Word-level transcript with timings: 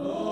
Oh, 0.00 0.27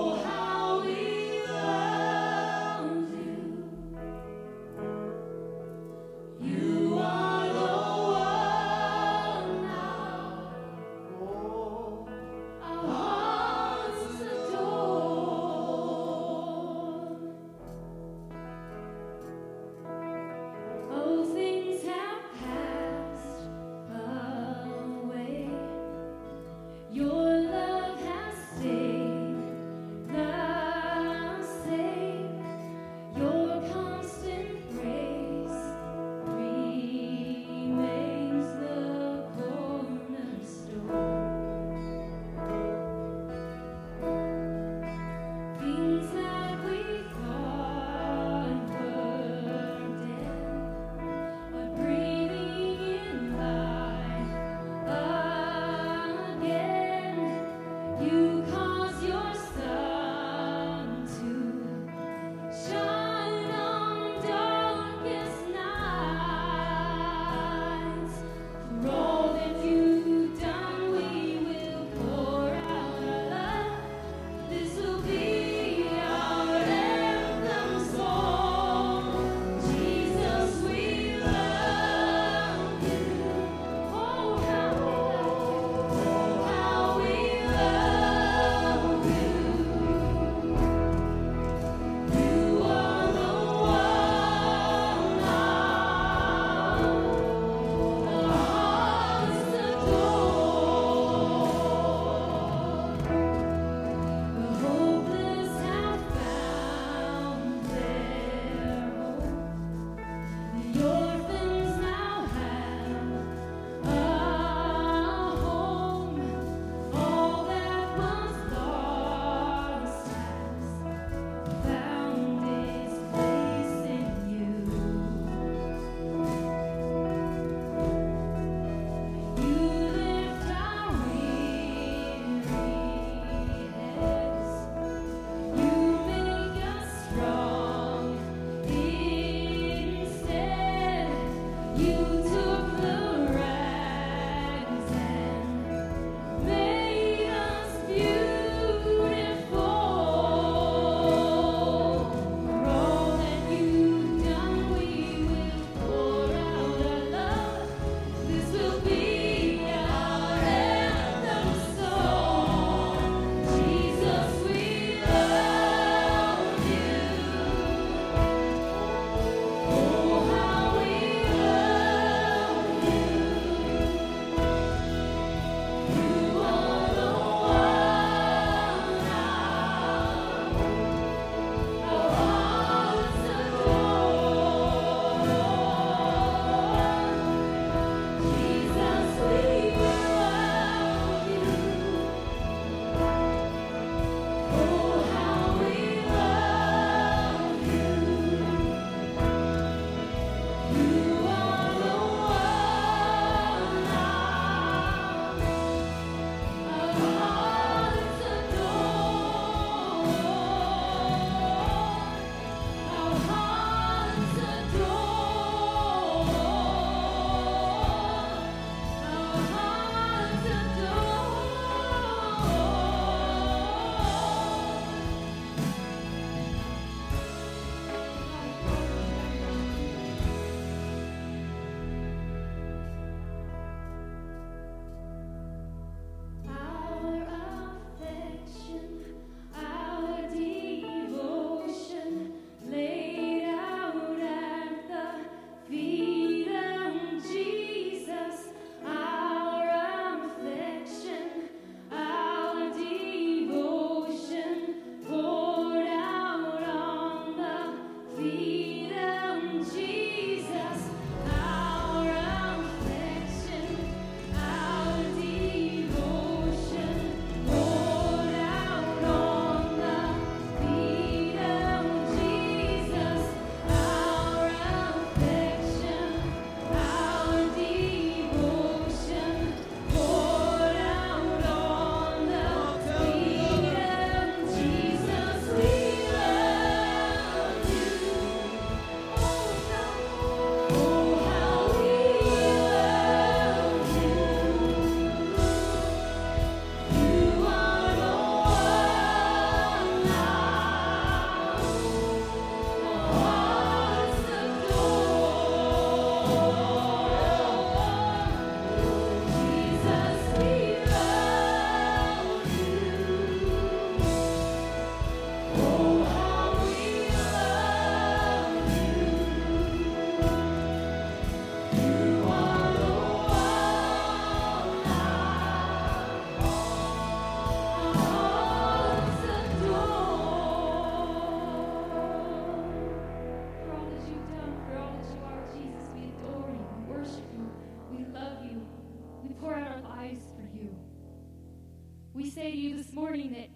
We 342.17 342.31
say 342.31 342.49
to 342.49 342.57
you 342.57 342.75
this 342.75 342.91
morning 342.93 343.31
that 343.33 343.49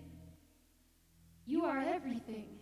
you 1.47 1.65
are 1.65 1.79
everything. 1.79 2.59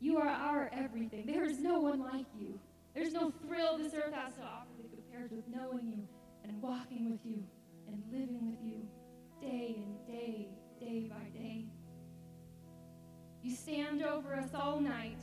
You 0.00 0.16
are 0.16 0.26
our 0.26 0.70
everything. 0.72 1.26
There 1.26 1.44
is 1.44 1.58
no 1.60 1.78
one 1.78 2.00
like 2.00 2.24
you. 2.34 2.58
There's 2.94 3.12
no 3.12 3.30
thrill 3.46 3.76
this 3.76 3.92
earth 3.92 4.14
has 4.14 4.32
to 4.36 4.40
offer 4.40 4.70
that 4.80 4.90
compares 4.90 5.30
with 5.30 5.46
knowing 5.46 5.86
you 5.88 6.08
and 6.42 6.62
walking 6.62 7.10
with 7.10 7.20
you 7.22 7.44
and 7.86 8.02
living 8.10 8.50
with 8.50 8.62
you 8.64 8.88
day 9.42 9.74
and 9.76 10.06
day, 10.06 10.48
day 10.80 11.10
by 11.10 11.38
day. 11.38 11.66
You 13.42 13.54
stand 13.54 14.02
over 14.02 14.34
us 14.34 14.54
all 14.54 14.80
night. 14.80 15.20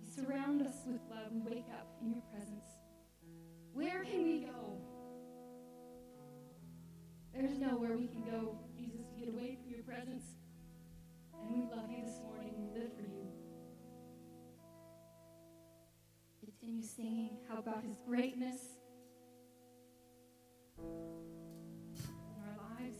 You 0.00 0.08
surround 0.08 0.62
us 0.62 0.76
with 0.86 1.00
love. 1.10 1.32
We 1.32 1.40
wake 1.40 1.66
up 1.72 1.88
in 2.00 2.12
your 2.12 2.22
presence. 2.32 2.76
Where 3.72 4.04
can 4.04 4.22
we 4.22 4.38
go? 4.44 4.78
There's 7.38 7.56
nowhere 7.60 7.96
we 7.96 8.08
can 8.08 8.24
go, 8.24 8.58
Jesus, 8.76 9.06
to 9.06 9.14
get 9.16 9.28
away 9.28 9.56
from 9.62 9.70
your 9.70 9.84
presence. 9.84 10.24
And 11.40 11.48
we 11.54 11.70
love 11.70 11.88
you 11.88 12.04
this 12.04 12.18
morning. 12.24 12.68
Live 12.74 12.92
for 12.96 13.02
you. 13.02 13.28
Continue 16.40 16.82
singing 16.82 17.38
how 17.48 17.58
about 17.58 17.84
his 17.84 17.96
greatness 18.04 18.56
in 20.78 20.84
our 22.42 22.56
lives, 22.76 22.96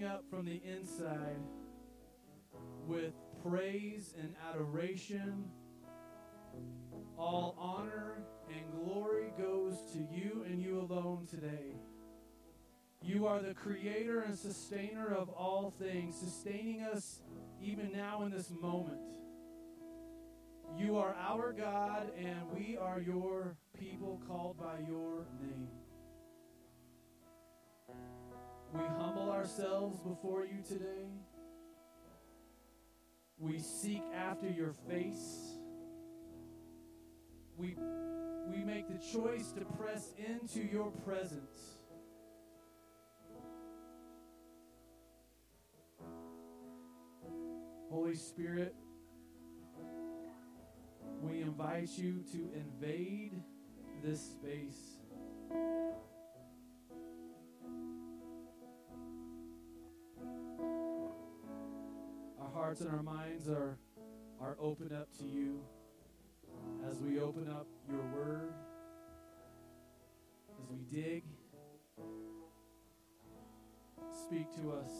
up 0.00 0.24
from 0.30 0.46
the 0.46 0.60
inside 0.64 1.36
with 2.86 3.12
praise 3.42 4.14
and 4.18 4.34
adoration. 4.50 5.44
All 7.18 7.54
honor 7.58 8.24
and 8.48 8.62
glory 8.72 9.32
goes 9.38 9.76
to 9.92 9.98
you 9.98 10.44
and 10.46 10.60
you 10.60 10.80
alone 10.80 11.26
today. 11.30 11.76
You 13.02 13.26
are 13.26 13.40
the 13.40 13.52
creator 13.52 14.22
and 14.22 14.38
sustainer 14.38 15.14
of 15.14 15.28
all 15.28 15.74
things, 15.78 16.18
sustaining 16.18 16.82
us 16.82 17.20
even 17.62 17.92
now 17.92 18.22
in 18.22 18.30
this 18.30 18.50
moment. 18.50 19.00
You 20.78 20.96
are 20.96 21.14
our 21.14 21.52
God, 21.52 22.10
and 22.18 22.38
we 22.56 22.78
are 22.78 23.00
your 23.00 23.56
people 23.78 24.22
called 24.26 24.58
by 24.58 24.78
your 24.88 25.26
name. 25.40 25.68
We 28.72 28.80
humble 28.98 29.30
ourselves 29.30 30.00
before 30.00 30.46
you 30.46 30.62
today. 30.66 31.10
We 33.38 33.58
seek 33.58 34.02
after 34.16 34.48
your 34.48 34.72
face. 34.88 35.56
We, 37.58 37.76
we 38.48 38.64
make 38.64 38.88
the 38.88 38.98
choice 39.12 39.52
to 39.52 39.64
press 39.76 40.12
into 40.16 40.60
your 40.60 40.90
presence. 41.04 41.76
Holy 47.90 48.14
Spirit, 48.14 48.74
we 51.20 51.42
invite 51.42 51.90
you 51.98 52.24
to 52.32 52.48
invade 52.54 53.34
this 54.02 54.20
space. 54.20 54.96
Hearts 62.62 62.80
and 62.80 62.90
our 62.90 63.02
minds 63.02 63.48
are, 63.48 63.76
are 64.40 64.56
open 64.60 64.94
up 64.94 65.08
to 65.18 65.24
you 65.24 65.58
as 66.88 67.00
we 67.00 67.18
open 67.18 67.48
up 67.48 67.66
your 67.90 68.00
word, 68.14 68.52
as 70.62 70.70
we 70.70 70.76
dig. 70.84 71.24
Speak 74.12 74.54
to 74.54 74.70
us 74.70 74.92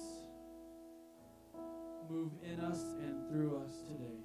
move 2.11 2.33
in 2.43 2.59
us 2.59 2.81
and 3.01 3.31
through 3.31 3.57
us 3.65 3.73
today. 3.87 4.19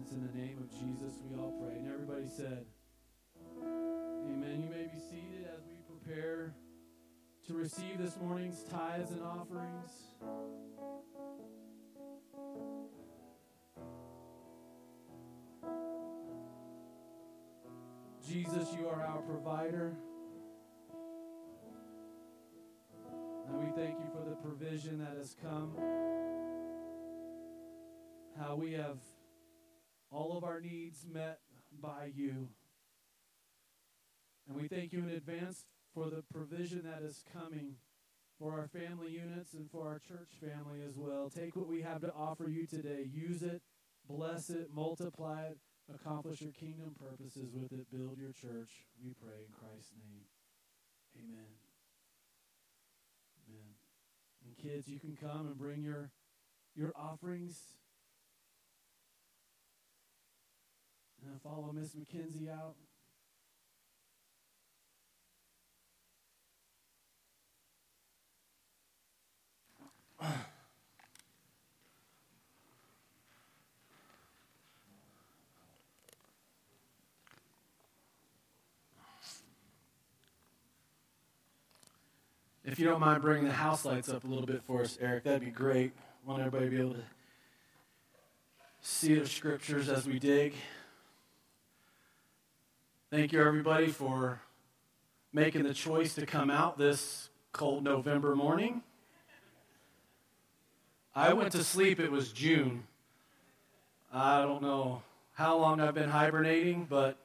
It's 0.00 0.10
in 0.12 0.26
the 0.26 0.38
name 0.38 0.56
of 0.56 0.70
Jesus 0.70 1.20
we 1.28 1.38
all 1.38 1.52
pray. 1.62 1.76
And 1.76 1.86
everybody 1.86 2.28
said, 2.34 2.64
Amen. 3.62 4.62
You 4.62 4.70
may 4.70 4.84
be 4.84 4.98
seated 4.98 5.46
as 5.54 5.60
we 5.66 5.74
prepare 5.86 6.54
to 7.46 7.54
receive 7.54 7.98
this 7.98 8.16
morning's 8.20 8.62
tithes 8.70 9.10
and 9.10 9.22
offerings. 9.22 9.90
Jesus, 18.26 18.68
you 18.78 18.86
are 18.88 19.04
our 19.04 19.22
provider. 19.22 19.96
And 23.48 23.58
we 23.58 23.66
thank 23.74 23.98
you 23.98 24.06
for 24.12 24.28
the 24.28 24.36
provision 24.36 24.98
that 25.00 25.16
has 25.18 25.34
come. 25.42 25.72
How 28.38 28.54
we 28.54 28.72
have 28.72 28.98
all 30.12 30.38
of 30.38 30.44
our 30.44 30.60
needs 30.60 31.04
met 31.12 31.40
by 31.80 32.12
you. 32.14 32.48
And 34.48 34.60
we 34.60 34.68
thank 34.68 34.92
you 34.92 35.00
in 35.00 35.08
advance 35.10 35.64
for 35.94 36.10
the 36.10 36.22
provision 36.32 36.82
that 36.84 37.02
is 37.02 37.22
coming 37.32 37.76
for 38.38 38.58
our 38.58 38.66
family 38.68 39.10
units 39.10 39.52
and 39.54 39.70
for 39.70 39.86
our 39.86 39.98
church 39.98 40.30
family 40.40 40.80
as 40.86 40.96
well. 40.96 41.30
Take 41.30 41.54
what 41.54 41.68
we 41.68 41.82
have 41.82 42.00
to 42.00 42.12
offer 42.12 42.48
you 42.48 42.66
today, 42.66 43.08
use 43.12 43.42
it, 43.42 43.62
bless 44.08 44.50
it, 44.50 44.68
multiply 44.74 45.44
it, 45.44 45.58
accomplish 45.92 46.40
your 46.40 46.52
kingdom 46.52 46.94
purposes 46.98 47.50
with 47.52 47.72
it, 47.72 47.86
build 47.90 48.18
your 48.18 48.32
church. 48.32 48.86
We 49.02 49.12
pray 49.12 49.44
in 49.46 49.52
Christ's 49.52 49.92
name. 49.96 50.24
Amen. 51.18 51.52
Amen. 53.48 53.74
And 54.44 54.56
kids, 54.56 54.88
you 54.88 54.98
can 54.98 55.16
come 55.16 55.46
and 55.46 55.56
bring 55.56 55.82
your 55.82 56.10
your 56.74 56.92
offerings. 56.96 57.60
And 61.24 61.40
follow 61.40 61.70
Miss 61.72 61.94
McKenzie 61.94 62.50
out. 62.50 62.74
If 82.64 82.78
you 82.78 82.86
don't 82.86 83.00
mind 83.00 83.20
bringing 83.20 83.44
the 83.44 83.52
house 83.52 83.84
lights 83.84 84.08
up 84.08 84.24
a 84.24 84.26
little 84.26 84.46
bit 84.46 84.62
for 84.62 84.82
us, 84.82 84.96
Eric, 85.00 85.24
that'd 85.24 85.40
be 85.40 85.50
great. 85.50 85.92
I 86.24 86.30
want 86.30 86.40
everybody 86.40 86.66
to 86.66 86.70
be 86.70 86.80
able 86.80 86.94
to 86.94 87.04
see 88.80 89.14
the 89.14 89.26
scriptures 89.26 89.88
as 89.88 90.06
we 90.06 90.18
dig. 90.18 90.54
Thank 93.10 93.32
you, 93.32 93.42
everybody, 93.42 93.88
for 93.88 94.40
making 95.32 95.64
the 95.64 95.74
choice 95.74 96.14
to 96.14 96.24
come 96.24 96.50
out 96.50 96.78
this 96.78 97.28
cold 97.52 97.84
November 97.84 98.34
morning. 98.34 98.82
I 101.14 101.34
went 101.34 101.52
to 101.52 101.62
sleep, 101.62 102.00
it 102.00 102.10
was 102.10 102.32
June. 102.32 102.84
I 104.12 104.40
don't 104.42 104.62
know 104.62 105.02
how 105.34 105.58
long 105.58 105.80
I've 105.80 105.94
been 105.94 106.08
hibernating, 106.08 106.86
but 106.88 107.18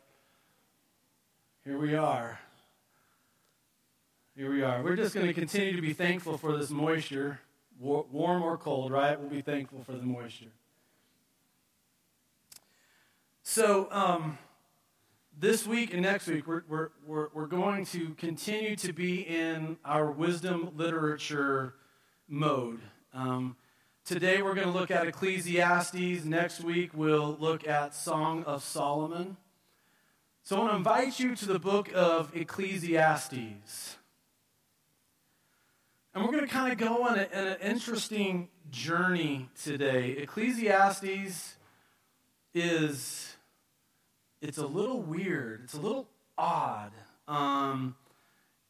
here 1.64 1.78
we 1.78 1.96
are. 1.96 2.38
Here 4.36 4.52
we 4.52 4.62
are. 4.62 4.84
We're 4.84 4.98
just 4.98 5.16
going 5.16 5.28
to 5.28 5.34
continue 5.34 5.76
to 5.76 5.82
be 5.82 5.94
thankful 5.94 6.38
for 6.38 6.58
this 6.58 6.70
moisture, 6.70 7.40
warm 7.80 8.44
or 8.44 8.58
cold, 8.58 8.92
right? 8.92 9.18
We'll 9.18 9.30
be 9.30 9.42
thankful 9.42 9.84
for 9.84 9.94
the 9.94 10.04
moisture. 10.04 10.52
So, 13.44 13.88
um, 13.92 14.38
this 15.40 15.66
week 15.66 15.94
and 15.94 16.02
next 16.02 16.28
week, 16.28 16.46
we're, 16.46 16.64
we're, 16.68 16.90
we're, 17.06 17.28
we're 17.34 17.48
going 17.48 17.86
to 17.86 18.10
continue 18.16 18.76
to 18.76 18.92
be 18.92 19.22
in 19.22 19.78
our 19.86 20.12
wisdom 20.12 20.72
literature 20.76 21.76
mode. 22.28 22.82
Um, 23.14 23.56
today, 24.08 24.42
we're 24.42 24.54
going 24.54 24.68
to 24.68 24.74
look 24.74 24.90
at 24.90 25.06
Ecclesiastes. 25.06 26.24
Next 26.24 26.62
week, 26.62 26.92
we'll 26.94 27.36
look 27.42 27.68
at 27.68 27.94
Song 27.94 28.46
of 28.46 28.64
Solomon. 28.64 29.36
So, 30.44 30.56
I 30.56 30.60
want 30.60 30.72
to 30.72 30.78
invite 30.78 31.20
you 31.20 31.36
to 31.36 31.46
the 31.46 31.60
book 31.60 31.92
of 31.94 32.34
Ecclesiastes. 32.34 33.98
And 36.14 36.24
we're 36.24 36.32
going 36.32 36.46
to 36.46 36.50
kind 36.50 36.72
of 36.72 36.78
go 36.78 37.04
on, 37.04 37.20
a, 37.20 37.24
an 37.34 37.58
interesting 37.62 38.48
journey 38.72 39.50
today. 39.62 40.12
Ecclesiastes 40.12 41.56
is 42.54 43.36
it's 44.42 44.58
a 44.58 44.68
little 44.68 45.02
weird. 45.02 45.64
It's 45.66 45.74
a 45.74 45.82
little 45.82 46.08
odd. 46.38 46.94
Um, 47.28 47.96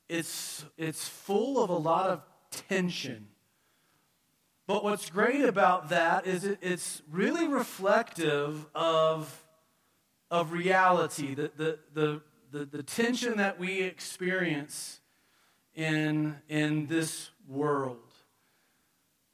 it's 0.10 0.66
it's 0.80 1.08
full 1.08 1.64
of 1.64 1.70
a 1.70 1.78
lot 1.78 2.10
of 2.10 2.22
tension. 2.50 3.28
But 4.68 4.84
what's 4.84 5.10
great 5.10 5.46
about 5.46 5.90
that 5.90 6.28
is 6.28 6.44
it, 6.44 6.60
it's 6.62 7.02
really 7.10 7.48
reflective 7.48 8.66
of 8.76 9.44
of 10.30 10.52
reality. 10.52 11.34
The, 11.34 11.52
the 11.56 11.80
the 11.94 12.22
the 12.52 12.66
the 12.66 12.84
tension 12.84 13.38
that 13.38 13.58
we 13.60 13.82
experience 13.82 15.00
in 15.74 16.36
in 16.50 16.88
this 16.88 17.30
world. 17.48 17.98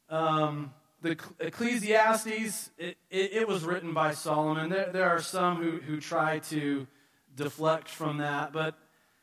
Um, 0.09 0.71
the 1.01 1.17
Ecclesiastes, 1.39 2.69
it, 2.77 2.97
it, 3.09 3.33
it, 3.33 3.47
was 3.47 3.63
written 3.65 3.93
by 3.93 4.13
Solomon. 4.13 4.69
There, 4.69 4.89
there 4.91 5.09
are 5.09 5.21
some 5.21 5.57
who, 5.57 5.79
who 5.79 5.99
try 5.99 6.39
to 6.39 6.87
deflect 7.35 7.89
from 7.89 8.19
that, 8.19 8.53
but 8.53 8.75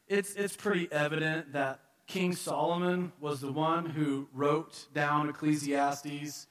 it's, 0.08 0.34
it's 0.34 0.56
pretty 0.56 0.90
evident 0.92 1.52
that 1.54 1.80
King 2.10 2.34
Solomon 2.34 3.12
was 3.20 3.40
the 3.40 3.52
one 3.52 3.86
who 3.86 4.26
wrote 4.34 4.86
down 4.92 5.28
Ecclesiastes. 5.28 6.48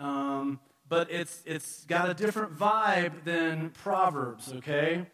Um, 0.00 0.58
but 0.88 1.08
it's, 1.12 1.44
it's 1.46 1.84
got 1.84 2.10
a 2.10 2.14
different 2.14 2.58
vibe 2.58 3.22
than 3.22 3.70
Proverbs, 3.70 4.52
okay? 4.56 5.06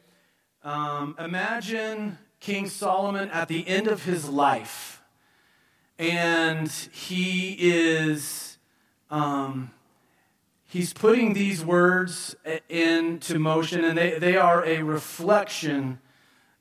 Um, 0.65 1.15
imagine 1.19 2.17
King 2.41 2.71
Solomon 2.71 3.29
at 3.33 3.49
the 3.49 3.69
end 3.69 3.87
of 3.87 4.03
his 4.03 4.27
life, 4.27 5.03
and 5.99 6.71
he 6.71 7.55
is 7.61 8.57
um, 9.11 9.73
he's 10.65 10.95
putting 10.95 11.35
these 11.35 11.63
words 11.63 12.35
into 12.71 13.39
motion, 13.39 13.85
and 13.85 13.99
they, 13.99 14.19
they 14.19 14.39
are 14.39 14.65
a 14.65 14.83
reflection 14.83 15.99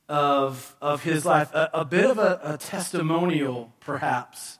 of, 0.09 0.75
of 0.81 1.03
his 1.03 1.23
life, 1.23 1.53
a, 1.53 1.69
a 1.73 1.85
bit 1.85 2.03
of 2.03 2.17
a, 2.17 2.39
a 2.43 2.57
testimonial, 2.57 3.71
perhaps. 3.79 4.57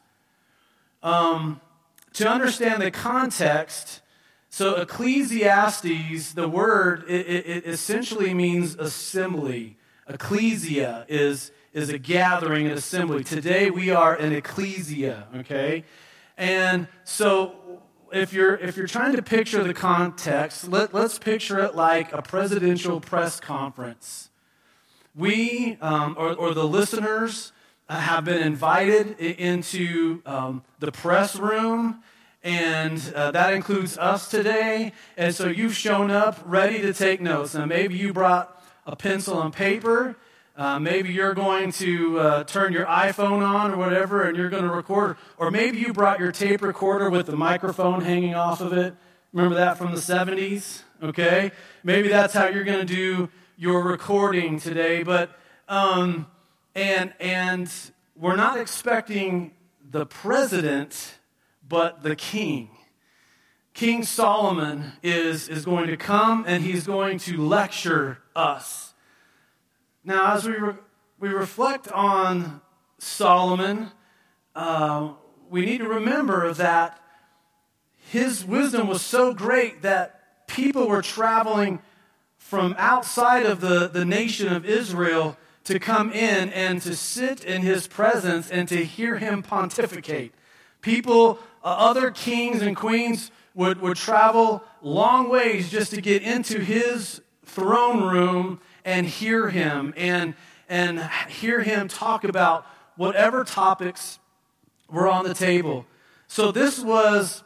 Um, 1.02 1.60
to 2.14 2.30
understand 2.30 2.82
the 2.82 2.92
context, 2.92 4.02
so 4.50 4.76
Ecclesiastes, 4.76 6.34
the 6.34 6.48
word, 6.48 7.04
it, 7.10 7.28
it, 7.28 7.66
essentially 7.66 8.34
means 8.34 8.76
assembly. 8.76 9.78
Ecclesia 10.08 11.06
is, 11.08 11.52
is 11.74 11.90
a 11.90 11.98
gathering, 11.98 12.68
an 12.68 12.74
assembly. 12.74 13.24
Today 13.24 13.72
we 13.72 13.90
are 13.90 14.16
an 14.16 14.34
ecclesia, 14.34 15.28
okay? 15.38 15.84
And 16.38 16.88
so 17.04 17.82
if 18.12 18.34
you're, 18.34 18.56
if 18.56 18.78
you're 18.78 18.88
trying 18.88 19.16
to 19.16 19.24
picture 19.24 19.64
the 19.64 19.74
context, 19.74 20.68
let, 20.68 20.94
let's 20.94 21.18
picture 21.18 21.60
it 21.60 21.76
like 21.76 22.14
a 22.14 22.22
presidential 22.22 23.00
press 23.00 23.40
conference. 23.40 24.29
We, 25.16 25.78
um, 25.82 26.16
or, 26.18 26.34
or 26.36 26.54
the 26.54 26.66
listeners, 26.66 27.52
uh, 27.90 28.00
have 28.00 28.26
been 28.26 28.42
invited 28.42 29.20
into 29.20 30.22
um, 30.26 30.64
the 30.80 30.92
press 30.92 31.36
room, 31.36 32.04
and 32.44 33.02
uh, 33.16 33.32
that 33.32 33.54
includes 33.54 33.98
us 33.98 34.30
today. 34.30 34.94
And 35.18 35.34
so 35.34 35.48
you've 35.48 35.76
shown 35.76 36.12
up 36.12 36.40
ready 36.46 36.82
to 36.82 36.94
take 36.94 37.20
notes. 37.20 37.56
Now, 37.56 37.66
maybe 37.66 37.96
you 37.96 38.14
brought 38.14 38.64
a 38.86 38.96
pencil 38.96 39.42
and 39.42 39.52
paper. 39.52 40.16
Uh, 40.56 40.78
maybe 40.78 41.12
you're 41.12 41.34
going 41.34 41.72
to 41.72 42.20
uh, 42.20 42.44
turn 42.44 42.74
your 42.74 42.86
iPhone 42.86 43.42
on 43.42 43.72
or 43.72 43.78
whatever, 43.78 44.24
and 44.24 44.38
you're 44.38 44.50
going 44.50 44.64
to 44.64 44.70
record. 44.70 45.18
Or 45.38 45.50
maybe 45.52 45.80
you 45.80 45.94
brought 45.94 46.20
your 46.20 46.32
tape 46.32 46.62
recorder 46.62 47.10
with 47.10 47.26
the 47.26 47.36
microphone 47.36 48.02
hanging 48.02 48.36
off 48.36 48.62
of 48.62 48.74
it. 48.74 48.94
Remember 49.34 49.56
that 49.56 49.78
from 49.78 49.92
the 49.92 50.02
70s? 50.02 50.84
Okay? 51.02 51.52
Maybe 51.84 52.10
that's 52.10 52.34
how 52.34 52.48
you're 52.48 52.64
going 52.64 52.86
to 52.86 52.94
do 52.94 53.30
your 53.60 53.84
recording 53.84 54.58
today. 54.58 55.04
But, 55.04 55.38
um, 55.68 56.28
and, 56.74 57.14
and 57.20 57.70
we're 58.16 58.38
not 58.38 58.58
expecting 58.58 59.52
the 59.84 60.06
president, 60.06 61.20
but 61.68 62.02
the 62.02 62.16
king. 62.16 62.70
King 63.74 64.04
Solomon 64.04 64.94
is, 65.04 65.50
is 65.50 65.66
going 65.66 65.88
to 65.88 65.98
come 65.98 66.46
and 66.48 66.64
he's 66.64 66.88
going 66.88 67.18
to 67.20 67.36
lecture 67.36 68.20
us. 68.34 68.94
Now, 70.06 70.36
as 70.36 70.46
we, 70.46 70.54
re- 70.54 70.76
we 71.20 71.28
reflect 71.28 71.90
on 71.90 72.62
Solomon, 72.98 73.92
uh, 74.56 75.12
we 75.50 75.66
need 75.66 75.80
to 75.80 75.88
remember 75.90 76.54
that 76.54 76.98
his 78.10 78.46
wisdom 78.46 78.88
was 78.88 79.02
so 79.02 79.34
great 79.34 79.82
that 79.82 80.48
people 80.48 80.88
were 80.88 81.02
traveling 81.02 81.82
from 82.50 82.74
outside 82.80 83.46
of 83.46 83.62
the, 83.62 83.88
the 83.88 84.04
nation 84.04 84.52
of 84.52 84.66
Israel 84.66 85.38
to 85.66 85.78
come 85.78 86.12
in 86.12 86.50
and 86.50 86.82
to 86.82 86.96
sit 86.96 87.46
in 87.46 87.62
his 87.62 87.86
presence 87.86 88.50
and 88.50 88.68
to 88.68 88.84
hear 88.84 89.20
him 89.20 89.44
pontificate. 89.44 90.34
People, 90.82 91.38
uh, 91.64 91.68
other 91.68 92.10
kings 92.10 92.64
and 92.64 92.76
queens 92.76 93.30
would, 93.54 93.80
would 93.82 93.98
travel 93.98 94.64
long 94.82 95.30
ways 95.30 95.70
just 95.70 95.92
to 95.94 96.02
get 96.02 96.24
into 96.24 96.58
his 96.60 97.22
throne 97.46 98.02
room 98.02 98.60
and 98.84 99.06
hear 99.06 99.50
him 99.50 99.94
and, 99.96 100.34
and 100.68 101.08
hear 101.28 101.62
him 101.62 101.88
talk 101.88 102.24
about 102.24 102.66
whatever 102.96 103.44
topics 103.44 104.18
were 104.90 105.08
on 105.08 105.24
the 105.24 105.36
table. 105.36 105.86
So 106.28 106.52
this 106.52 106.80
was 106.80 107.44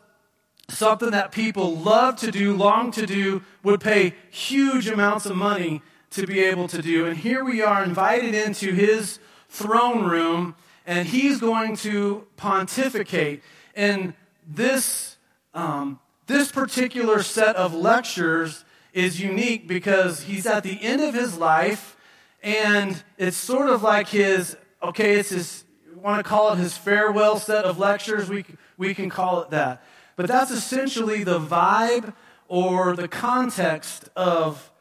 something 0.73 1.11
that 1.11 1.31
people 1.31 1.75
love 1.75 2.17
to 2.17 2.31
do, 2.31 2.55
long 2.55 2.91
to 2.91 3.05
do, 3.05 3.43
would 3.63 3.81
pay 3.81 4.13
huge 4.29 4.87
amounts 4.87 5.25
of 5.25 5.35
money 5.35 5.81
to 6.11 6.27
be 6.27 6.39
able 6.41 6.67
to 6.67 6.81
do. 6.81 7.05
And 7.05 7.17
here 7.17 7.43
we 7.43 7.61
are 7.61 7.83
invited 7.83 8.35
into 8.35 8.73
his 8.73 9.19
throne 9.49 10.05
room, 10.05 10.55
and 10.85 11.07
he's 11.07 11.39
going 11.39 11.75
to 11.77 12.27
pontificate. 12.37 13.41
And 13.75 14.13
this, 14.47 15.17
um, 15.53 15.99
this 16.27 16.51
particular 16.51 17.23
set 17.23 17.55
of 17.55 17.73
lectures 17.73 18.63
is 18.93 19.19
unique 19.19 19.67
because 19.67 20.23
he's 20.23 20.45
at 20.45 20.63
the 20.63 20.81
end 20.81 21.01
of 21.01 21.13
his 21.13 21.37
life, 21.37 21.97
and 22.43 23.03
it's 23.17 23.37
sort 23.37 23.69
of 23.69 23.81
like 23.81 24.09
his, 24.09 24.55
okay, 24.81 25.15
it's 25.15 25.29
his, 25.29 25.63
want 25.95 26.23
to 26.23 26.29
call 26.29 26.53
it 26.53 26.57
his 26.57 26.77
farewell 26.77 27.37
set 27.39 27.65
of 27.65 27.79
lectures, 27.79 28.29
we, 28.29 28.45
we 28.77 28.93
can 28.93 29.09
call 29.09 29.41
it 29.41 29.49
that. 29.49 29.83
But 30.15 30.27
that's 30.27 30.51
essentially 30.51 31.23
the 31.23 31.39
vibe 31.39 32.13
or 32.47 32.95
the 32.95 33.07
context 33.07 34.09
of 34.15 34.71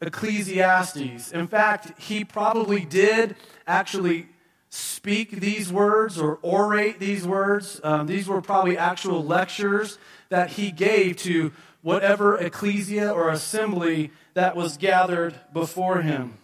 Ecclesiastes. 0.00 1.32
In 1.32 1.46
fact, 1.46 2.00
he 2.00 2.24
probably 2.24 2.84
did 2.84 3.36
actually 3.66 4.28
speak 4.68 5.30
these 5.40 5.72
words 5.72 6.18
or 6.18 6.38
orate 6.44 6.98
these 6.98 7.26
words. 7.26 7.80
Um, 7.82 8.06
these 8.06 8.28
were 8.28 8.42
probably 8.42 8.76
actual 8.76 9.24
lectures 9.24 9.98
that 10.28 10.50
he 10.50 10.70
gave 10.70 11.16
to 11.18 11.52
whatever 11.82 12.36
ecclesia 12.36 13.10
or 13.10 13.30
assembly 13.30 14.10
that 14.34 14.56
was 14.56 14.76
gathered 14.76 15.34
before 15.52 16.02
him. 16.02 16.34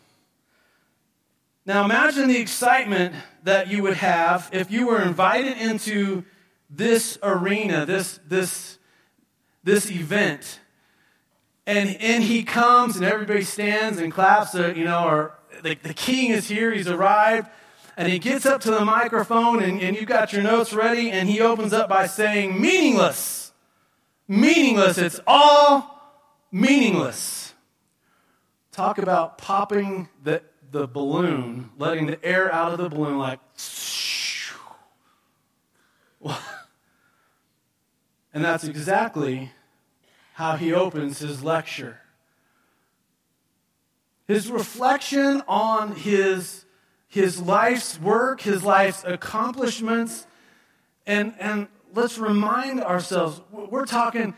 Now 1.67 1.85
imagine 1.85 2.29
the 2.29 2.39
excitement 2.39 3.15
that 3.45 3.69
you 3.69 3.83
would 3.83 3.97
have 3.97 4.49
if 4.53 4.71
you 4.71 4.87
were 4.87 5.03
invited 5.03 5.59
into 5.59 6.25
this 6.75 7.19
arena, 7.23 7.85
this, 7.85 8.19
this, 8.27 8.79
this 9.63 9.91
event. 9.91 10.61
And, 11.67 11.97
and 12.01 12.25
he 12.25 12.43
comes 12.43 12.97
and 12.97 13.05
everybody 13.05 13.43
stands 13.43 13.99
and 13.99 14.13
claps, 14.13 14.55
uh, 14.55 14.73
you 14.75 14.85
know, 14.85 15.07
or 15.07 15.39
the, 15.63 15.77
the 15.83 15.95
king 15.95 16.31
is 16.31 16.49
here, 16.49 16.73
he's 16.73 16.89
arrived. 16.89 17.49
And 17.97 18.11
he 18.11 18.19
gets 18.19 18.47
up 18.47 18.63
to 18.63 18.71
the 18.71 18.85
microphone 18.85 19.63
and, 19.63 19.81
and 19.81 19.95
you 19.95 20.07
got 20.07 20.33
your 20.33 20.43
notes 20.43 20.73
ready 20.73 21.11
and 21.11 21.29
he 21.29 21.43
opens 21.43 21.75
up 21.75 21.91
by 21.91 22.07
saying, 22.07 22.59
meaningless. 22.61 23.53
Meaningless. 24.27 24.97
It's 24.97 25.21
all 25.27 26.01
meaningless. 26.51 27.53
Talk 28.73 28.97
about 28.97 29.37
popping 29.37 30.09
the, 30.25 30.43
the 30.71 30.89
balloon, 30.89 31.69
letting 31.77 32.07
the 32.07 32.25
air 32.25 32.51
out 32.51 32.73
of 32.73 32.79
the 32.79 32.89
balloon 32.89 33.19
like. 33.19 33.41
And 38.35 38.45
that's 38.45 38.65
exactly 38.65 39.53
how 40.35 40.57
he 40.57 40.73
opens 40.73 41.19
his 41.19 41.43
lecture. 41.43 42.01
His 44.27 44.51
reflection 44.51 45.43
on 45.47 45.95
his, 45.95 46.65
his 47.09 47.41
life's 47.41 48.01
work, 48.01 48.41
his 48.41 48.63
life's 48.63 49.05
accomplishments, 49.05 50.27
and, 51.07 51.35
and 51.39 51.69
let's 51.95 52.17
remind 52.19 52.83
ourselves 52.83 53.43
we're 53.51 53.85
talking, 53.85 54.35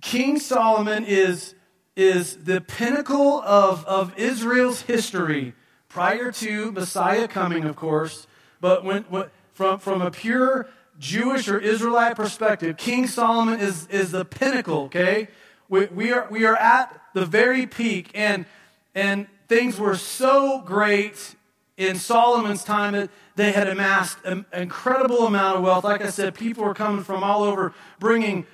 King 0.00 0.38
Solomon 0.38 1.04
is, 1.04 1.54
is 1.96 2.36
the 2.44 2.60
pinnacle 2.60 3.40
of, 3.42 3.84
of 3.86 4.16
Israel's 4.18 4.82
history 4.82 5.54
prior 5.88 6.30
to 6.30 6.70
Messiah 6.72 7.26
coming, 7.26 7.64
of 7.64 7.74
course, 7.74 8.26
but 8.60 8.84
when, 8.84 9.02
when, 9.04 9.24
from, 9.52 9.78
from 9.78 10.02
a 10.02 10.10
pure 10.10 10.68
Jewish 10.98 11.48
or 11.48 11.58
Israelite 11.58 12.16
perspective, 12.16 12.76
King 12.76 13.06
Solomon 13.06 13.60
is, 13.60 13.86
is 13.88 14.12
the 14.12 14.24
pinnacle, 14.24 14.84
okay? 14.84 15.28
We, 15.68 15.86
we, 15.86 16.12
are, 16.12 16.26
we 16.30 16.44
are 16.44 16.56
at 16.56 17.00
the 17.14 17.26
very 17.26 17.66
peak, 17.66 18.10
and, 18.14 18.46
and 18.94 19.26
things 19.48 19.78
were 19.78 19.96
so 19.96 20.62
great 20.64 21.34
in 21.76 21.96
Solomon's 21.96 22.64
time 22.64 22.94
that 22.94 23.10
they 23.34 23.52
had 23.52 23.68
amassed 23.68 24.18
an 24.24 24.46
incredible 24.52 25.26
amount 25.26 25.58
of 25.58 25.62
wealth. 25.62 25.84
Like 25.84 26.02
I 26.02 26.10
said, 26.10 26.34
people 26.34 26.64
were 26.64 26.74
coming 26.74 27.04
from 27.04 27.22
all 27.22 27.42
over 27.42 27.74
bringing 27.98 28.46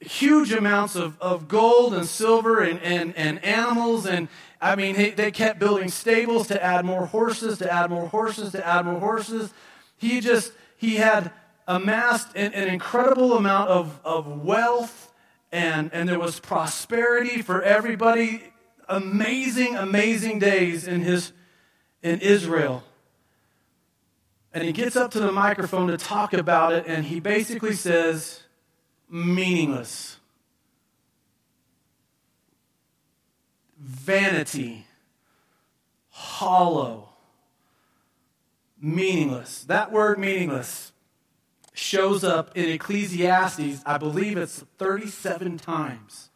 huge 0.00 0.52
amounts 0.52 0.94
of, 0.94 1.18
of 1.20 1.48
gold 1.48 1.94
and 1.94 2.06
silver 2.06 2.60
and, 2.60 2.80
and, 2.82 3.16
and 3.16 3.42
animals. 3.42 4.06
And 4.06 4.28
I 4.60 4.76
mean, 4.76 4.94
they, 4.94 5.10
they 5.10 5.30
kept 5.30 5.58
building 5.58 5.88
stables 5.88 6.48
to 6.48 6.62
add 6.62 6.84
more 6.84 7.06
horses, 7.06 7.58
to 7.58 7.72
add 7.72 7.90
more 7.90 8.08
horses, 8.08 8.52
to 8.52 8.66
add 8.66 8.84
more 8.84 9.00
horses. 9.00 9.54
He 9.96 10.20
just, 10.20 10.52
he 10.76 10.96
had 10.96 11.32
amassed 11.66 12.28
an, 12.36 12.52
an 12.52 12.68
incredible 12.68 13.36
amount 13.36 13.70
of, 13.70 14.00
of 14.04 14.42
wealth 14.44 15.12
and, 15.52 15.90
and 15.92 16.08
there 16.08 16.18
was 16.18 16.40
prosperity 16.40 17.42
for 17.42 17.62
everybody. 17.62 18.52
Amazing, 18.88 19.76
amazing 19.76 20.38
days 20.38 20.86
in 20.86 21.00
his 21.00 21.32
in 22.02 22.20
Israel. 22.20 22.84
And 24.52 24.64
he 24.64 24.72
gets 24.72 24.96
up 24.96 25.10
to 25.10 25.20
the 25.20 25.32
microphone 25.32 25.88
to 25.88 25.96
talk 25.96 26.32
about 26.32 26.72
it, 26.72 26.84
and 26.86 27.04
he 27.04 27.20
basically 27.20 27.74
says, 27.74 28.42
meaningless. 29.10 30.18
Vanity. 33.78 34.86
Hollow. 36.10 37.10
Meaningless. 38.80 39.64
That 39.64 39.92
word 39.92 40.18
meaningless 40.18 40.92
shows 41.76 42.24
up 42.24 42.56
in 42.56 42.70
Ecclesiastes, 42.70 43.82
I 43.84 43.98
believe 43.98 44.38
it's 44.38 44.64
37 44.78 45.58
times. 45.58 46.30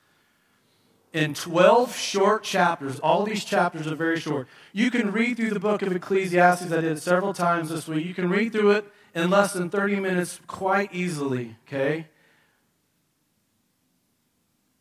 In 1.13 1.35
12 1.35 1.97
short 1.97 2.45
chapters, 2.45 3.01
all 3.01 3.25
these 3.25 3.45
chapters 3.45 3.87
are 3.87 3.97
very 3.97 4.21
short. 4.21 4.47
You 4.73 4.91
can 4.91 5.11
read 5.11 5.39
through 5.39 5.51
the 5.51 5.59
book 5.59 5.83
of 5.83 5.93
Ecclesiastes. 5.93 6.71
I 6.71 6.81
did 6.81 6.85
it 6.85 7.03
several 7.03 7.33
times 7.33 7.71
this 7.71 7.89
week. 7.89 8.07
You 8.07 8.15
can 8.15 8.29
read 8.29 8.53
through 8.53 8.73
it 8.73 8.93
in 9.15 9.31
less 9.31 9.55
than 9.55 9.71
30 9.71 9.97
minutes 9.97 10.41
quite 10.47 10.95
easily, 10.95 11.57
okay? 11.67 12.07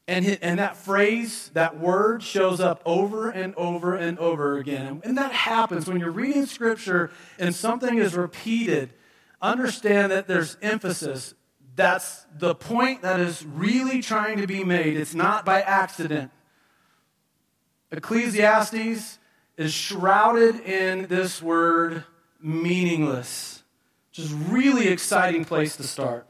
And, 0.08 0.38
and 0.42 0.60
that 0.60 0.76
phrase, 0.76 1.52
that 1.54 1.80
word 1.80 2.22
shows 2.22 2.60
up 2.60 2.82
over 2.86 3.30
and 3.30 3.56
over 3.56 3.96
and 3.96 4.20
over 4.20 4.58
again. 4.58 5.02
And 5.06 5.18
that 5.18 5.32
happens 5.32 5.88
when 5.88 6.00
you're 6.00 6.12
reading 6.12 6.46
scripture 6.46 7.12
and 7.40 7.56
something 7.56 7.98
is 7.98 8.14
repeated. 8.14 8.90
Understand 9.42 10.12
that 10.12 10.28
there's 10.28 10.58
emphasis. 10.62 11.34
That's 11.76 12.26
the 12.38 12.56
point 12.56 13.04
that 13.04 13.20
is 13.20 13.46
really 13.46 14.02
trying 14.02 14.40
to 14.40 14.48
be 14.48 14.64
made. 14.64 14.98
It's 14.98 15.16
not 15.16 15.46
by 15.46 15.62
accident. 15.62 16.32
Ecclesiastes 17.92 19.18
is 19.58 19.74
shrouded 19.74 20.60
in 20.62 21.08
this 21.08 21.42
word 21.42 22.04
meaningless, 22.42 23.64
which 24.10 24.20
is 24.20 24.34
really 24.34 24.88
exciting 24.88 25.46
place 25.46 25.78
to 25.78 25.84
start. 25.84 26.28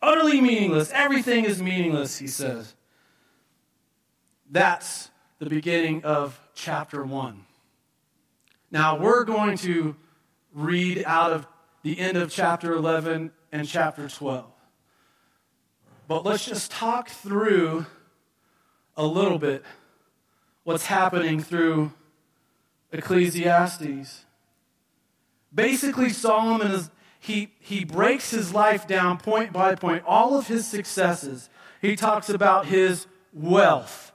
Utterly 0.00 0.40
meaningless. 0.40 0.90
Everything 0.92 1.44
is 1.44 1.62
meaningless, 1.62 2.18
he 2.18 2.26
says. 2.26 2.74
That's 4.50 5.10
the 5.38 5.46
beginning 5.46 6.04
of 6.04 6.38
chapter 6.54 7.04
1. 7.04 7.44
Now, 8.70 8.98
we're 8.98 9.24
going 9.24 9.56
to 9.58 9.96
read 10.54 11.04
out 11.06 11.32
of 11.32 11.46
the 11.82 11.98
end 11.98 12.16
of 12.16 12.30
chapter 12.30 12.72
11 12.72 13.32
and 13.50 13.68
chapter 13.68 14.08
12. 14.08 14.44
But 16.08 16.24
let's 16.24 16.44
just 16.44 16.70
talk 16.70 17.08
through 17.08 17.86
a 18.96 19.06
little 19.06 19.38
bit 19.38 19.64
what's 20.64 20.86
happening 20.86 21.40
through 21.40 21.92
Ecclesiastes. 22.92 24.24
Basically, 25.54 26.10
Solomon 26.10 26.70
is 26.70 26.90
he 27.18 27.52
he 27.60 27.84
breaks 27.84 28.30
his 28.30 28.52
life 28.52 28.86
down 28.86 29.18
point 29.18 29.52
by 29.52 29.74
point, 29.74 30.02
all 30.06 30.36
of 30.36 30.48
his 30.48 30.66
successes. 30.66 31.48
He 31.80 31.96
talks 31.96 32.28
about 32.28 32.66
his 32.66 33.06
wealth. 33.32 34.12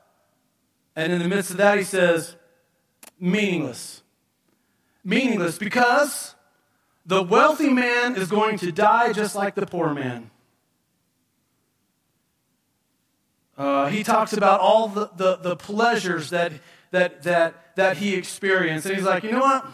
And 0.95 1.11
in 1.11 1.19
the 1.19 1.27
midst 1.27 1.51
of 1.51 1.57
that, 1.57 1.77
he 1.77 1.83
says, 1.83 2.35
meaningless. 3.19 4.01
Meaningless 5.07 5.57
because 5.57 6.35
the 7.05 7.23
wealthy 7.23 7.69
man 7.69 8.17
is 8.17 8.27
going 8.29 8.57
to 8.57 8.73
die 8.73 9.13
just 9.13 9.37
like 9.37 9.55
the 9.55 9.65
poor 9.65 9.93
man. 9.93 10.29
Uh, 13.57 13.87
he 13.87 14.03
talks 14.03 14.33
about 14.33 14.59
all 14.59 14.89
the, 14.89 15.09
the, 15.15 15.37
the 15.37 15.55
pleasures 15.55 16.29
that, 16.31 16.51
that, 16.91 17.23
that, 17.23 17.75
that 17.77 17.95
he 17.95 18.15
experienced. 18.15 18.85
And 18.85 18.95
he's 18.95 19.05
like, 19.05 19.23
you 19.23 19.31
know 19.31 19.39
what? 19.39 19.65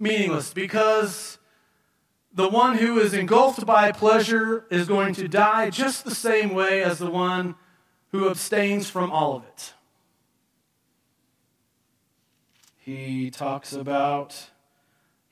Meaningless 0.00 0.52
because 0.52 1.38
the 2.32 2.48
one 2.48 2.76
who 2.76 2.98
is 2.98 3.14
engulfed 3.14 3.64
by 3.64 3.92
pleasure 3.92 4.66
is 4.68 4.88
going 4.88 5.14
to 5.14 5.28
die 5.28 5.70
just 5.70 6.04
the 6.04 6.14
same 6.14 6.54
way 6.54 6.82
as 6.82 6.98
the 6.98 7.10
one 7.10 7.54
who 8.10 8.28
abstains 8.28 8.90
from 8.90 9.12
all 9.12 9.36
of 9.36 9.44
it. 9.44 9.74
He 12.96 13.30
talks 13.30 13.72
about 13.72 14.50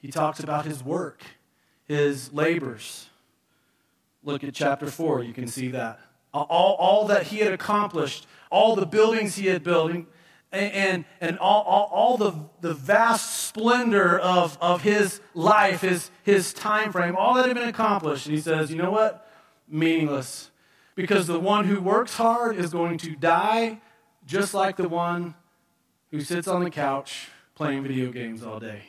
he 0.01 0.13
talks 0.13 0.39
about 0.39 0.65
his 0.65 0.85
work, 0.85 1.25
his 1.83 2.33
labors. 2.33 3.09
Look 4.23 4.45
at 4.45 4.55
chapter 4.55 4.87
4, 4.87 5.25
you 5.25 5.33
can 5.33 5.49
see 5.49 5.73
that. 5.73 5.99
All, 6.33 6.77
all 6.79 7.07
that 7.09 7.25
he 7.25 7.39
had 7.39 7.53
accomplished, 7.53 8.29
all 8.49 8.77
the 8.77 8.87
buildings 8.87 9.35
he 9.35 9.47
had 9.47 9.65
built, 9.65 9.91
and, 9.91 10.07
and, 10.53 11.05
and 11.21 11.37
all, 11.41 11.63
all, 11.63 11.91
all 11.93 12.17
the, 12.17 12.33
the 12.61 12.75
vast 12.75 13.49
splendor 13.49 14.17
of, 14.21 14.57
of 14.61 14.83
his 14.83 15.21
life, 15.35 15.81
his, 15.81 16.13
his 16.23 16.53
time 16.53 16.93
frame, 16.93 17.17
all 17.17 17.35
that 17.35 17.47
had 17.47 17.57
been 17.57 17.69
accomplished. 17.69 18.27
And 18.27 18.37
he 18.37 18.41
says, 18.41 18.71
you 18.71 18.77
know 18.77 18.93
what? 18.93 19.29
Meaningless. 19.67 20.53
Because 20.95 21.27
the 21.27 21.41
one 21.41 21.65
who 21.65 21.81
works 21.81 22.15
hard 22.15 22.57
is 22.57 22.71
going 22.71 22.99
to 22.99 23.17
die 23.17 23.81
just 24.25 24.55
like 24.55 24.77
the 24.77 24.89
one 24.89 25.35
who 26.13 26.21
sits 26.21 26.47
on 26.47 26.63
the 26.63 26.71
couch 26.71 27.31
playing 27.59 27.83
video 27.83 28.13
games 28.13 28.45
all 28.45 28.61
day. 28.61 28.83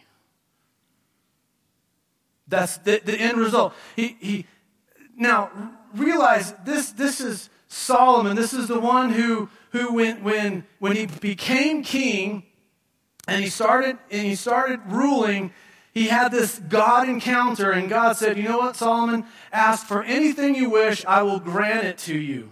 That's 2.48 2.78
the, 2.78 3.02
the 3.04 3.20
end 3.20 3.40
result. 3.40 3.74
He, 3.96 4.16
he, 4.20 4.46
now, 5.18 5.50
realize 5.96 6.54
this, 6.64 6.92
this 6.92 7.20
is 7.20 7.50
Solomon. 7.68 8.36
This 8.36 8.54
is 8.54 8.68
the 8.68 8.80
one 8.80 9.10
who, 9.10 9.50
who 9.72 9.96
when, 9.96 10.24
when, 10.24 10.66
when 10.78 10.96
he 10.96 11.08
became 11.08 11.84
king 11.84 12.44
and 13.28 13.44
he 13.44 13.50
started, 13.50 13.98
and 14.12 14.28
he 14.28 14.36
started 14.36 14.80
ruling, 14.86 15.52
he 15.92 16.08
had 16.08 16.32
this 16.32 16.60
God 16.60 17.10
encounter, 17.10 17.72
and 17.72 17.90
God 17.90 18.18
said, 18.18 18.38
You 18.38 18.44
know 18.44 18.60
what, 18.60 18.76
Solomon? 18.76 19.26
Ask 19.52 19.86
for 19.86 20.04
anything 20.04 20.54
you 20.54 20.70
wish, 20.70 21.04
I 21.06 21.24
will 21.24 21.40
grant 21.40 21.86
it 21.86 21.98
to 22.00 22.18
you. 22.18 22.52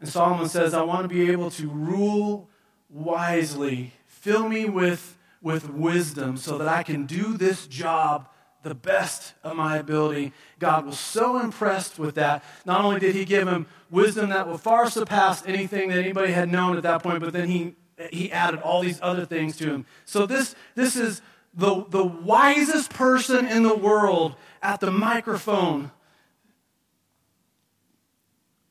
And 0.00 0.08
Solomon 0.08 0.48
says, 0.48 0.74
I 0.74 0.82
want 0.82 1.02
to 1.02 1.08
be 1.08 1.30
able 1.30 1.50
to 1.52 1.68
rule 1.68 2.48
wisely. 2.90 3.94
Fill 4.20 4.48
me 4.48 4.64
with, 4.64 5.16
with 5.40 5.70
wisdom 5.70 6.36
so 6.36 6.58
that 6.58 6.66
I 6.66 6.82
can 6.82 7.06
do 7.06 7.36
this 7.36 7.68
job 7.68 8.28
the 8.64 8.74
best 8.74 9.34
of 9.44 9.56
my 9.56 9.76
ability. 9.76 10.32
God 10.58 10.84
was 10.84 10.98
so 10.98 11.38
impressed 11.38 12.00
with 12.00 12.16
that. 12.16 12.42
Not 12.66 12.84
only 12.84 12.98
did 12.98 13.14
he 13.14 13.24
give 13.24 13.46
him 13.46 13.66
wisdom 13.90 14.30
that 14.30 14.48
would 14.48 14.60
far 14.60 14.90
surpass 14.90 15.46
anything 15.46 15.90
that 15.90 15.98
anybody 15.98 16.32
had 16.32 16.50
known 16.50 16.76
at 16.76 16.82
that 16.82 17.02
point, 17.02 17.20
but 17.20 17.32
then 17.32 17.48
he, 17.48 17.76
he 18.10 18.32
added 18.32 18.60
all 18.60 18.82
these 18.82 18.98
other 19.00 19.24
things 19.24 19.56
to 19.58 19.70
him. 19.70 19.86
So 20.04 20.26
this, 20.26 20.56
this 20.74 20.96
is 20.96 21.22
the, 21.54 21.84
the 21.88 22.04
wisest 22.04 22.90
person 22.90 23.46
in 23.46 23.62
the 23.62 23.76
world 23.76 24.34
at 24.60 24.80
the 24.80 24.90
microphone 24.90 25.92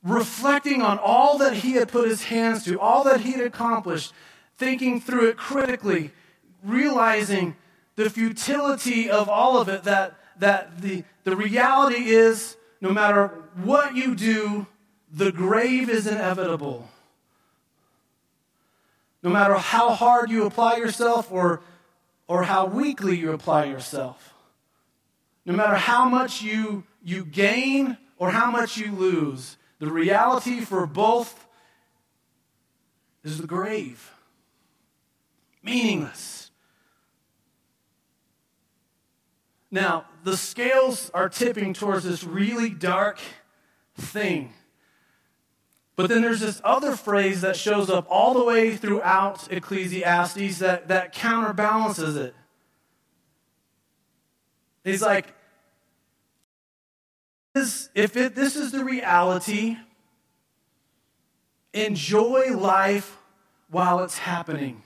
reflecting 0.04 0.82
on 0.82 1.00
all 1.00 1.38
that 1.38 1.54
he 1.54 1.74
had 1.74 1.88
put 1.88 2.08
his 2.08 2.26
hands 2.26 2.66
to, 2.66 2.80
all 2.80 3.06
that 3.06 3.22
he 3.22 3.32
had 3.32 3.46
accomplished, 3.46 4.14
thinking 4.58 5.00
through 5.00 5.30
it 5.30 5.38
critically, 5.38 6.12
realizing 6.64 7.56
the 7.96 8.10
futility 8.10 9.10
of 9.10 9.30
all 9.30 9.60
of 9.60 9.70
it, 9.70 9.84
that, 9.84 10.16
that 10.40 10.82
the, 10.82 11.04
the 11.24 11.36
reality 11.36 12.10
is 12.10 12.58
no 12.82 12.92
matter 12.92 13.28
what 13.64 13.96
you 13.96 14.16
do, 14.16 14.68
the 15.12 15.32
grave 15.32 15.90
is 15.90 16.06
inevitable. 16.06 16.90
No 19.24 19.30
matter 19.30 19.56
how 19.56 19.92
hard 19.92 20.30
you 20.30 20.46
apply 20.46 20.78
yourself 20.78 21.32
or, 21.32 21.62
or 22.28 22.44
how 22.44 22.66
weakly 22.66 23.18
you 23.18 23.32
apply 23.32 23.66
yourself. 23.66 24.34
No 25.46 25.54
matter 25.54 25.76
how 25.76 26.08
much 26.08 26.42
you, 26.42 26.84
you 27.04 27.26
gain 27.26 27.98
or 28.18 28.32
how 28.32 28.52
much 28.52 28.78
you 28.78 28.92
lose, 28.92 29.58
the 29.80 29.92
reality 29.92 30.60
for 30.60 30.86
both 30.86 31.48
is 33.24 33.40
the 33.40 33.48
grave. 33.48 34.12
Meaningless. 35.68 36.50
Now, 39.70 40.06
the 40.24 40.38
scales 40.38 41.12
are 41.14 41.28
tipping 41.28 41.74
towards 41.74 42.06
this 42.06 42.24
really 42.24 42.70
dark 42.70 43.20
thing. 43.98 44.54
But 45.98 46.08
then 46.08 46.22
there's 46.22 46.40
this 46.40 46.62
other 46.64 46.96
phrase 46.96 47.42
that 47.42 47.58
shows 47.58 47.90
up 47.90 48.06
all 48.10 48.34
the 48.34 48.46
way 48.46 48.78
throughout 48.78 49.52
Ecclesiastes 49.52 50.60
that, 50.60 50.88
that 50.88 51.12
counterbalances 51.12 52.16
it. 52.16 52.34
He's 54.86 55.02
like, 55.02 55.34
if 57.54 58.16
it, 58.16 58.36
this 58.36 58.56
is 58.56 58.72
the 58.72 58.86
reality, 58.86 59.76
enjoy 61.74 62.56
life 62.56 63.18
while 63.70 64.02
it's 64.02 64.20
happening. 64.20 64.84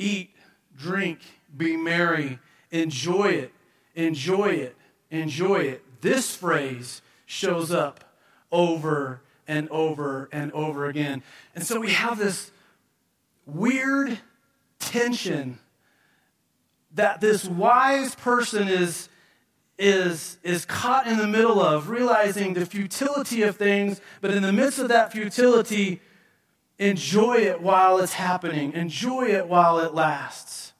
Eat, 0.00 0.30
drink, 0.78 1.18
be 1.54 1.76
merry, 1.76 2.38
enjoy 2.70 3.26
it, 3.26 3.52
enjoy 3.94 4.48
it, 4.48 4.76
enjoy 5.10 5.58
it. 5.58 6.00
This 6.00 6.34
phrase 6.34 7.02
shows 7.26 7.70
up 7.70 8.16
over 8.50 9.20
and 9.46 9.68
over 9.68 10.30
and 10.32 10.50
over 10.52 10.86
again. 10.86 11.22
And 11.54 11.66
so 11.66 11.78
we 11.78 11.90
have 11.90 12.18
this 12.18 12.50
weird 13.44 14.18
tension 14.78 15.58
that 16.94 17.20
this 17.20 17.44
wise 17.44 18.14
person 18.14 18.68
is 18.68 19.10
is, 19.76 20.36
is 20.42 20.66
caught 20.66 21.06
in 21.06 21.16
the 21.16 21.26
middle 21.26 21.58
of, 21.58 21.88
realizing 21.88 22.52
the 22.52 22.66
futility 22.66 23.42
of 23.42 23.56
things, 23.56 23.98
but 24.20 24.30
in 24.30 24.42
the 24.42 24.52
midst 24.52 24.78
of 24.78 24.88
that 24.88 25.10
futility, 25.10 26.02
enjoy 26.80 27.34
it 27.34 27.60
while 27.60 27.98
it's 27.98 28.14
happening, 28.14 28.72
enjoy 28.72 29.26
it 29.26 29.46
while 29.46 29.78
it 29.78 29.94
lasts. 29.94 30.72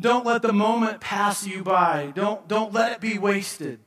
Don't 0.00 0.26
let 0.26 0.42
the 0.42 0.52
moment 0.52 1.00
pass 1.00 1.46
you 1.46 1.62
by. 1.62 2.10
Don't, 2.16 2.48
don't 2.48 2.72
let 2.72 2.92
it 2.92 3.00
be 3.00 3.18
wasted. 3.18 3.78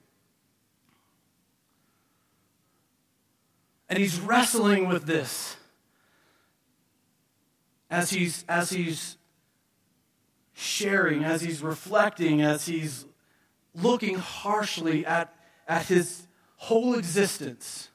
And 3.90 3.98
he's 3.98 4.20
wrestling 4.20 4.88
with 4.88 5.06
this 5.06 5.58
as 7.90 8.12
he's, 8.12 8.46
as 8.48 8.70
he's 8.70 9.18
sharing, 10.54 11.24
as 11.24 11.42
he's 11.42 11.64
reflecting, 11.64 12.42
as 12.42 12.68
he's 12.68 13.06
looking 13.74 14.18
harshly 14.18 15.06
at, 15.06 15.34
at 15.68 15.88
his 15.88 16.28
whole 16.58 16.94
existence. 16.94 17.90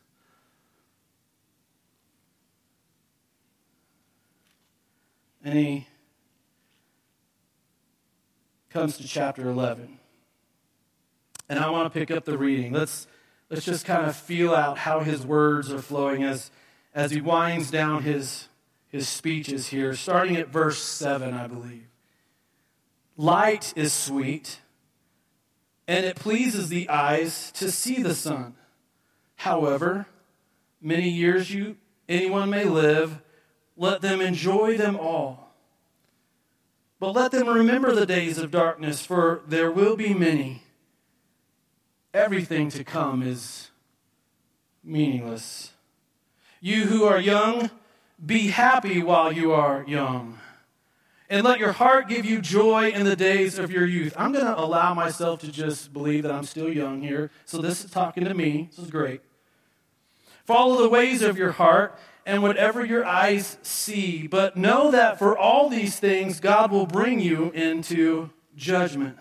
And 5.45 5.59
he 5.59 5.87
comes 8.71 8.97
to 8.99 9.07
chapter 9.07 9.49
11. 9.49 9.99
And 11.49 11.59
I 11.59 11.71
want 11.71 11.93
to 11.93 11.99
pick 11.99 12.11
up 12.11 12.25
the 12.25 12.39
reading. 12.39 12.73
Let's, 12.73 13.07
let's 13.51 13.65
just 13.65 13.85
kind 13.85 14.07
of 14.07 14.17
feel 14.17 14.55
out 14.55 14.79
how 14.79 15.01
his 15.01 15.27
words 15.27 15.73
are 15.73 15.83
flowing 15.83 16.23
as, 16.23 16.51
as 16.95 17.11
he 17.11 17.21
winds 17.21 17.71
down 17.71 18.03
his, 18.03 18.49
his 18.89 19.09
speeches 19.09 19.69
here, 19.69 19.95
starting 19.95 20.37
at 20.37 20.49
verse 20.49 20.79
7, 20.79 21.35
I 21.35 21.47
believe. 21.47 21.89
Light 23.17 23.73
is 23.77 23.93
sweet, 23.93 24.61
and 25.87 26.07
it 26.07 26.17
pleases 26.17 26.69
the 26.69 26.89
eyes 26.89 27.53
to 27.53 27.71
see 27.71 28.03
the 28.03 28.15
sun. 28.15 28.55
However, 29.37 30.07
many 30.81 31.11
years 31.11 31.53
you 31.53 31.77
anyone 32.09 32.49
may 32.49 32.65
live, 32.65 33.21
let 33.77 34.01
them 34.01 34.21
enjoy 34.21 34.77
them 34.77 34.97
all. 34.97 35.53
But 37.01 37.13
let 37.13 37.33
them 37.33 37.49
remember 37.49 37.95
the 37.95 38.07
days 38.07 38.39
of 38.39 38.51
darkness, 38.51 39.05
for 39.05 39.43
there 39.47 39.71
will 39.71 39.97
be 39.97 40.15
many. 40.15 40.63
Everything 42.15 42.69
to 42.71 42.85
come 42.85 43.23
is 43.23 43.71
meaningless. 44.85 45.73
You 46.61 46.85
who 46.85 47.05
are 47.05 47.19
young, 47.19 47.71
be 48.25 48.49
happy 48.49 49.03
while 49.03 49.33
you 49.33 49.53
are 49.53 49.85
young. 49.87 50.39
And 51.29 51.45
let 51.45 51.59
your 51.59 51.73
heart 51.73 52.09
give 52.09 52.27
you 52.27 52.41
joy 52.41 52.91
in 52.91 53.05
the 53.05 53.17
days 53.17 53.59
of 53.59 53.73
your 53.73 53.87
youth. 53.87 54.15
I'm 54.19 54.33
going 54.33 54.45
to 54.45 54.57
allow 54.57 54.93
myself 54.93 55.41
to 55.41 55.51
just 55.51 55.93
believe 55.93 56.23
that 56.25 56.31
I'm 56.31 56.45
still 56.45 56.71
young 56.71 57.01
here. 57.01 57.31
So 57.47 57.59
this 57.59 57.85
is 57.85 57.91
talking 57.91 58.25
to 58.25 58.35
me. 58.35 58.69
This 58.71 58.85
is 58.85 58.91
great. 58.91 59.23
Follow 60.45 60.83
the 60.83 60.89
ways 60.89 61.23
of 61.23 61.39
your 61.39 61.53
heart 61.53 61.99
and 62.25 62.43
whatever 62.43 62.85
your 62.85 63.05
eyes 63.05 63.59
see. 63.63 64.27
But 64.27 64.57
know 64.57 64.91
that 64.91 65.19
for 65.19 65.37
all 65.37 65.69
these 65.69 65.99
things, 65.99 66.41
God 66.41 66.71
will 66.71 66.87
bring 66.87 67.21
you 67.21 67.51
into 67.51 68.31
judgment. 68.57 69.19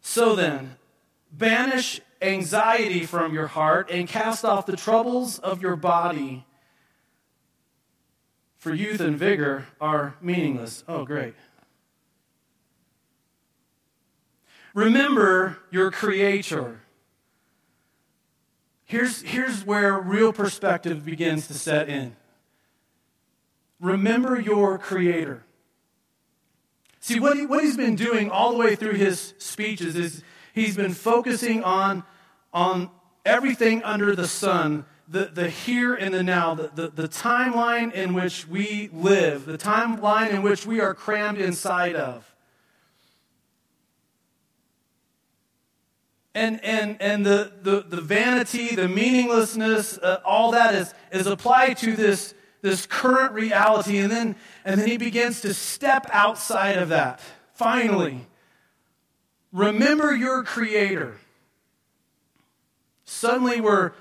So 0.00 0.34
then, 0.34 0.76
banish 1.30 2.00
anxiety 2.20 3.06
from 3.06 3.34
your 3.34 3.48
heart 3.48 3.90
and 3.90 4.08
cast 4.08 4.44
off 4.44 4.66
the 4.66 4.76
troubles 4.76 5.38
of 5.38 5.62
your 5.62 5.76
body. 5.76 6.44
For 8.58 8.74
youth 8.74 9.00
and 9.00 9.18
vigor 9.18 9.66
are 9.80 10.14
meaningless. 10.20 10.84
Oh, 10.86 11.04
great. 11.04 11.34
Remember 14.74 15.58
your 15.70 15.90
Creator. 15.90 16.81
Here's, 18.92 19.22
here's 19.22 19.64
where 19.64 19.98
real 19.98 20.34
perspective 20.34 21.02
begins 21.02 21.46
to 21.46 21.54
set 21.54 21.88
in. 21.88 22.14
Remember 23.80 24.38
your 24.38 24.76
Creator. 24.76 25.44
See, 27.00 27.18
what, 27.18 27.38
he, 27.38 27.46
what 27.46 27.64
he's 27.64 27.78
been 27.78 27.96
doing 27.96 28.28
all 28.28 28.52
the 28.52 28.58
way 28.58 28.76
through 28.76 28.96
his 28.96 29.32
speeches 29.38 29.96
is 29.96 30.22
he's 30.52 30.76
been 30.76 30.92
focusing 30.92 31.64
on, 31.64 32.04
on 32.52 32.90
everything 33.24 33.82
under 33.82 34.14
the 34.14 34.28
sun, 34.28 34.84
the, 35.08 35.24
the 35.24 35.48
here 35.48 35.94
and 35.94 36.12
the 36.12 36.22
now, 36.22 36.54
the, 36.54 36.70
the, 36.74 36.88
the 36.88 37.08
timeline 37.08 37.94
in 37.94 38.12
which 38.12 38.46
we 38.46 38.90
live, 38.92 39.46
the 39.46 39.56
timeline 39.56 40.32
in 40.32 40.42
which 40.42 40.66
we 40.66 40.80
are 40.80 40.92
crammed 40.92 41.38
inside 41.38 41.96
of. 41.96 42.31
And 46.34 46.62
and 46.64 47.00
and 47.00 47.26
the 47.26 47.52
the, 47.62 47.82
the 47.82 48.00
vanity 48.00 48.74
the 48.74 48.88
meaninglessness 48.88 49.98
uh, 49.98 50.20
all 50.24 50.52
that 50.52 50.74
is 50.74 50.94
is 51.10 51.26
applied 51.26 51.76
to 51.78 51.94
this 51.94 52.34
this 52.62 52.86
current 52.86 53.32
reality. 53.32 53.98
And 53.98 54.10
then 54.10 54.36
and 54.64 54.80
then 54.80 54.88
he 54.88 54.96
begins 54.96 55.42
to 55.42 55.52
step 55.52 56.06
outside 56.10 56.78
of 56.78 56.88
that. 56.88 57.20
Finally 57.54 58.26
remember 59.52 60.14
your 60.14 60.42
creator. 60.42 61.16
Suddenly 63.04 63.60
we're 63.60 63.92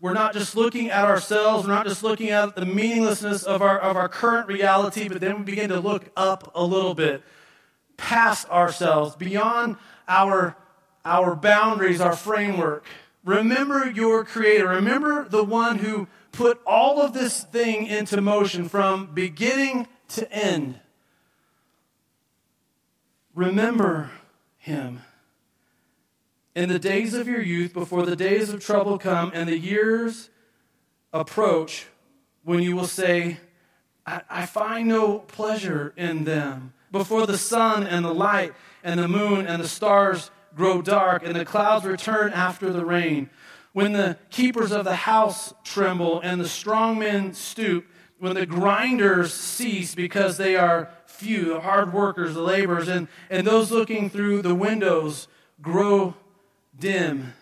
we're 0.00 0.12
not 0.12 0.34
just 0.34 0.56
looking 0.56 0.90
at 0.90 1.04
ourselves 1.04 1.66
we're 1.66 1.74
not 1.74 1.86
just 1.86 2.02
looking 2.02 2.30
at 2.30 2.56
the 2.56 2.66
meaninglessness 2.66 3.42
of 3.42 3.62
our 3.62 3.78
of 3.78 3.96
our 3.96 4.08
current 4.08 4.48
reality 4.48 5.08
but 5.08 5.20
then 5.20 5.38
we 5.38 5.44
begin 5.44 5.68
to 5.68 5.78
look 5.78 6.10
up 6.16 6.50
a 6.54 6.64
little 6.64 6.94
bit 6.94 7.22
past 7.98 8.48
ourselves 8.48 9.14
beyond 9.16 9.76
our 10.08 10.56
our 11.04 11.34
boundaries, 11.34 12.00
our 12.00 12.16
framework. 12.16 12.84
Remember 13.24 13.90
your 13.90 14.24
Creator. 14.24 14.68
Remember 14.68 15.28
the 15.28 15.44
one 15.44 15.78
who 15.78 16.08
put 16.32 16.60
all 16.66 17.00
of 17.00 17.12
this 17.12 17.42
thing 17.44 17.86
into 17.86 18.20
motion 18.20 18.68
from 18.68 19.06
beginning 19.12 19.88
to 20.08 20.30
end. 20.32 20.80
Remember 23.34 24.10
Him. 24.58 25.02
In 26.54 26.68
the 26.68 26.78
days 26.78 27.14
of 27.14 27.28
your 27.28 27.40
youth, 27.40 27.72
before 27.72 28.04
the 28.04 28.16
days 28.16 28.50
of 28.50 28.64
trouble 28.64 28.98
come 28.98 29.30
and 29.34 29.48
the 29.48 29.58
years 29.58 30.30
approach, 31.12 31.86
when 32.42 32.62
you 32.62 32.74
will 32.74 32.86
say, 32.86 33.38
I, 34.06 34.22
I 34.28 34.46
find 34.46 34.88
no 34.88 35.20
pleasure 35.20 35.92
in 35.96 36.24
them. 36.24 36.72
Before 36.90 37.26
the 37.26 37.38
sun 37.38 37.86
and 37.86 38.04
the 38.04 38.12
light 38.12 38.52
and 38.82 38.98
the 38.98 39.06
moon 39.06 39.46
and 39.46 39.62
the 39.62 39.68
stars 39.68 40.30
grow 40.54 40.82
dark, 40.82 41.22
and 41.24 41.36
the 41.36 41.44
clouds 41.44 41.84
return 41.84 42.32
after 42.32 42.72
the 42.72 42.84
rain. 42.84 43.30
When 43.72 43.92
the 43.92 44.18
keepers 44.30 44.72
of 44.72 44.84
the 44.84 44.96
house 44.96 45.54
tremble 45.64 46.20
and 46.20 46.40
the 46.40 46.48
strong 46.48 46.98
men 46.98 47.34
stoop, 47.34 47.86
when 48.18 48.34
the 48.34 48.46
grinders 48.46 49.32
cease 49.32 49.94
because 49.94 50.36
they 50.36 50.56
are 50.56 50.90
few, 51.06 51.54
the 51.54 51.60
hard 51.60 51.92
workers, 51.92 52.34
the 52.34 52.42
laborers, 52.42 52.88
and, 52.88 53.08
and 53.28 53.46
those 53.46 53.70
looking 53.70 54.10
through 54.10 54.42
the 54.42 54.54
windows 54.54 55.28
grow 55.60 56.14
dim. 56.78 57.34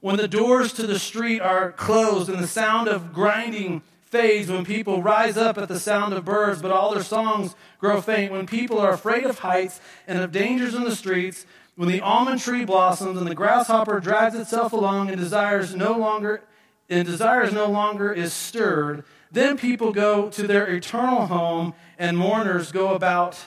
When 0.00 0.16
the 0.16 0.28
doors 0.28 0.72
to 0.74 0.86
the 0.86 0.98
street 0.98 1.40
are 1.40 1.72
closed 1.72 2.28
and 2.28 2.38
the 2.38 2.48
sound 2.48 2.88
of 2.88 3.12
grinding 3.12 3.82
fades, 4.02 4.50
when 4.50 4.64
people 4.64 5.02
rise 5.02 5.36
up 5.36 5.56
at 5.56 5.68
the 5.68 5.78
sound 5.78 6.14
of 6.14 6.24
birds, 6.24 6.60
but 6.60 6.72
all 6.72 6.92
their 6.92 7.02
songs 7.02 7.54
grow 7.78 8.00
faint, 8.00 8.32
when 8.32 8.46
people 8.46 8.78
are 8.78 8.92
afraid 8.92 9.24
of 9.24 9.38
heights 9.38 9.80
and 10.06 10.18
of 10.18 10.32
dangers 10.32 10.74
in 10.74 10.84
the 10.84 10.96
streets, 10.96 11.46
when 11.76 11.88
the 11.88 12.00
almond 12.00 12.40
tree 12.40 12.64
blossoms 12.64 13.18
and 13.18 13.26
the 13.26 13.34
grasshopper 13.34 14.00
drags 14.00 14.34
itself 14.34 14.72
along 14.72 15.08
and 15.08 15.18
desires 15.18 15.74
no 15.74 15.96
longer 15.96 16.42
and 16.88 17.06
desires 17.06 17.52
no 17.52 17.66
longer 17.66 18.12
is 18.12 18.32
stirred, 18.32 19.04
then 19.30 19.56
people 19.56 19.92
go 19.92 20.28
to 20.28 20.46
their 20.46 20.66
eternal 20.66 21.26
home 21.26 21.72
and 21.98 22.18
mourners 22.18 22.72
go 22.72 22.94
about 22.94 23.38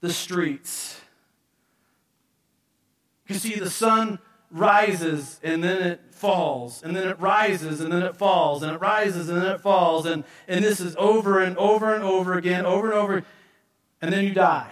the 0.00 0.12
streets. 0.12 1.00
You 3.28 3.34
see, 3.34 3.56
the 3.56 3.70
sun 3.70 4.18
rises 4.50 5.38
and 5.42 5.62
then 5.62 5.82
it 5.82 6.00
falls, 6.10 6.82
and 6.82 6.96
then 6.96 7.06
it 7.06 7.20
rises 7.20 7.80
and 7.80 7.92
then 7.92 8.02
it 8.02 8.16
falls, 8.16 8.62
and 8.62 8.72
it 8.72 8.80
rises 8.80 9.28
and 9.28 9.40
then 9.40 9.52
it 9.52 9.60
falls, 9.60 10.06
and, 10.06 10.24
and 10.48 10.64
this 10.64 10.80
is 10.80 10.96
over 10.98 11.40
and 11.40 11.56
over 11.56 11.94
and 11.94 12.02
over 12.02 12.34
again, 12.34 12.66
over 12.66 12.90
and 12.90 12.94
over, 12.94 13.24
and 14.02 14.12
then 14.12 14.24
you 14.24 14.34
die. 14.34 14.70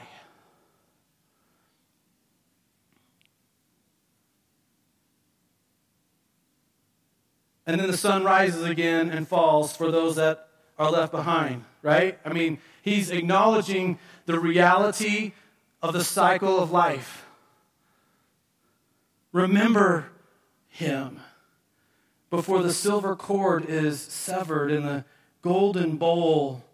And 7.69 7.79
then 7.79 7.87
the 7.91 7.97
sun 7.97 8.25
rises 8.25 8.65
again 8.65 9.11
and 9.11 9.29
falls 9.29 9.77
for 9.77 9.91
those 9.91 10.17
that 10.17 10.49
are 10.79 10.91
left 10.91 11.13
behind, 11.13 11.65
right? 11.83 12.19
I 12.25 12.33
mean, 12.33 12.59
he's 12.81 13.11
acknowledging 13.11 13.99
the 14.25 14.41
reality 14.41 15.33
of 15.83 15.93
the 15.93 16.03
cycle 16.03 16.59
of 16.59 16.71
life. 16.71 17.27
Remember 19.33 20.07
him 20.69 21.21
before 22.31 22.63
the 22.63 22.73
silver 22.73 23.15
cord 23.15 23.67
is 23.67 24.01
severed 24.01 24.73
and 24.73 24.87
the 24.87 25.05
golden 25.43 25.99
bowl 25.99 26.65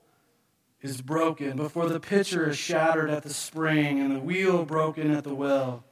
is 0.81 1.03
broken, 1.03 1.57
before 1.57 1.89
the 1.89 1.99
pitcher 1.99 2.51
is 2.51 2.57
shattered 2.57 3.11
at 3.11 3.25
the 3.25 3.35
spring 3.35 3.99
and 3.99 4.15
the 4.15 4.21
wheel 4.21 4.65
broken 4.65 5.11
at 5.11 5.25
the 5.25 5.35
well 5.35 5.83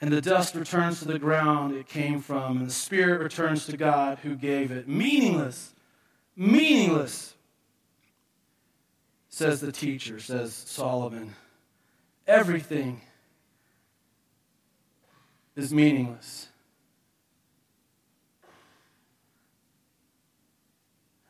and 0.00 0.12
the 0.12 0.20
dust 0.20 0.54
returns 0.54 1.00
to 1.00 1.06
the 1.06 1.18
ground 1.18 1.74
it 1.74 1.88
came 1.88 2.20
from, 2.20 2.58
and 2.58 2.66
the 2.66 2.72
spirit 2.72 3.20
returns 3.20 3.66
to 3.66 3.76
God 3.76 4.18
who 4.18 4.36
gave 4.36 4.70
it. 4.70 4.86
Meaningless. 4.86 5.74
Meaningless. 6.36 7.34
says 9.28 9.60
the 9.60 9.72
teacher, 9.72 10.20
says 10.20 10.52
Solomon. 10.54 11.34
Everything 12.26 13.00
is 15.54 15.72
meaningless. 15.72 16.48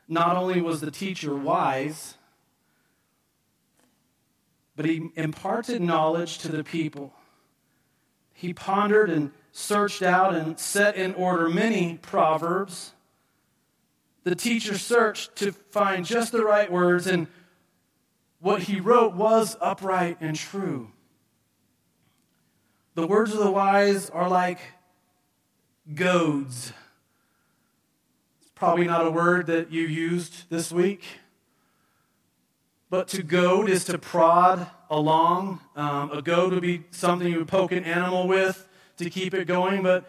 Not 0.09 0.37
only 0.37 0.61
was 0.61 0.81
the 0.81 0.91
teacher 0.91 1.35
wise, 1.35 2.17
but 4.77 4.85
he 4.85 5.11
imparted 5.17 5.81
knowledge 5.81 6.39
to 6.39 6.49
the 6.49 6.63
people. 6.63 7.13
He 8.39 8.53
pondered 8.53 9.09
and 9.09 9.33
searched 9.51 10.03
out 10.03 10.35
and 10.35 10.59
set 10.61 10.95
in 10.95 11.15
order 11.15 11.49
many 11.49 11.99
proverbs. 12.03 12.93
The 14.25 14.35
teacher 14.35 14.77
searched 14.77 15.37
to 15.37 15.53
find 15.53 16.05
just 16.05 16.33
the 16.33 16.45
right 16.45 16.71
words, 16.71 17.07
and 17.07 17.29
what 18.39 18.65
he 18.65 18.79
wrote 18.79 19.15
was 19.15 19.57
upright 19.59 20.19
and 20.21 20.37
true. 20.37 20.93
The 22.95 23.07
words 23.07 23.33
of 23.33 23.39
the 23.39 23.51
wise 23.51 24.11
are 24.11 24.29
like 24.29 24.59
goads. 25.95 26.75
It's 28.43 28.51
probably 28.55 28.85
not 28.85 29.07
a 29.07 29.11
word 29.11 29.47
that 29.47 29.73
you 29.73 29.83
used 29.87 30.51
this 30.51 30.71
week. 30.71 31.05
But 32.89 33.09
to 33.09 33.23
goad 33.23 33.69
is 33.69 33.85
to 33.87 33.99
prod 33.99 34.69
along. 34.89 35.61
Um, 35.75 36.13
a 36.13 36.23
goad 36.23 36.53
would 36.53 36.63
be 36.63 36.85
something 36.93 37.27
you 37.27 37.39
would 37.39 37.49
poke 37.49 37.73
an 37.73 37.85
animal 37.85 38.29
with 38.29 38.69
to 38.99 39.11
keep 39.11 39.35
it 39.35 39.47
going. 39.47 39.83
But 39.83 40.09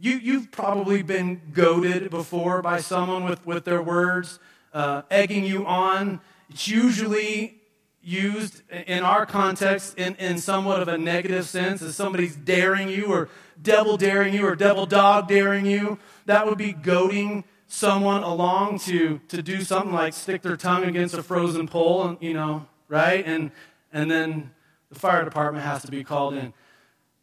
you, 0.00 0.16
you've 0.16 0.50
probably 0.50 1.02
been 1.02 1.40
goaded 1.52 2.10
before 2.10 2.62
by 2.62 2.80
someone 2.80 3.24
with, 3.24 3.46
with 3.46 3.64
their 3.64 3.80
words, 3.80 4.40
uh, 4.74 5.02
egging 5.08 5.44
you 5.44 5.66
on. 5.66 6.20
It's 6.50 6.66
usually 6.66 7.60
used 8.02 8.62
in 8.70 9.02
our 9.04 9.24
context 9.24 9.96
in, 9.96 10.14
in 10.16 10.38
somewhat 10.38 10.80
of 10.80 10.88
a 10.88 10.98
negative 10.98 11.48
sense 11.48 11.80
as 11.82 11.96
somebody's 11.96 12.36
daring 12.36 12.88
you 12.88 13.06
or 13.06 13.28
devil 13.60 13.96
daring 13.96 14.34
you 14.34 14.46
or 14.46 14.54
devil 14.54 14.86
dog 14.86 15.28
daring 15.28 15.66
you. 15.66 15.98
That 16.26 16.46
would 16.46 16.58
be 16.58 16.72
goading 16.72 17.44
someone 17.68 18.22
along 18.22 18.78
to, 18.78 19.20
to 19.28 19.42
do 19.42 19.60
something 19.62 19.92
like 19.92 20.12
stick 20.12 20.42
their 20.42 20.56
tongue 20.56 20.84
against 20.84 21.14
a 21.14 21.22
frozen 21.22 21.66
pole, 21.66 22.04
and, 22.04 22.18
you 22.20 22.32
know, 22.32 22.66
right? 22.88 23.24
And, 23.26 23.50
and 23.92 24.10
then 24.10 24.52
the 24.88 24.98
fire 24.98 25.24
department 25.24 25.64
has 25.64 25.82
to 25.82 25.90
be 25.90 26.04
called 26.04 26.34
in. 26.34 26.52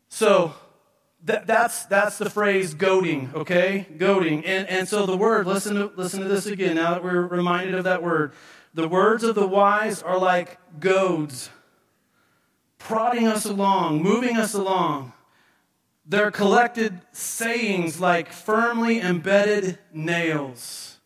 So 0.10 0.54
that, 1.24 1.48
that's, 1.48 1.86
that's 1.86 2.18
the 2.18 2.30
phrase 2.30 2.74
goading, 2.74 3.32
okay? 3.34 3.88
Goading. 3.98 4.46
And, 4.46 4.68
and 4.68 4.88
so 4.88 5.06
the 5.06 5.18
word, 5.18 5.48
listen 5.48 5.76
to, 5.76 5.92
listen 5.96 6.20
to 6.22 6.28
this 6.28 6.46
again 6.46 6.76
now 6.76 6.92
that 6.94 7.04
we're 7.04 7.26
reminded 7.26 7.76
of 7.76 7.86
that 7.86 8.04
word. 8.04 8.34
The 8.74 8.88
words 8.88 9.24
of 9.24 9.36
the 9.36 9.48
wise 9.48 10.02
are 10.02 10.18
like 10.18 10.60
goads, 10.80 11.50
prodding 12.78 13.28
us 13.28 13.46
along, 13.46 14.04
moving 14.04 14.36
us 14.36 14.54
along. 14.54 15.13
They're 16.06 16.32
collected 16.32 17.00
sayings 17.14 18.00
like 18.00 18.32
firmly 18.32 19.00
embedded 19.00 19.80
nails. 19.94 21.00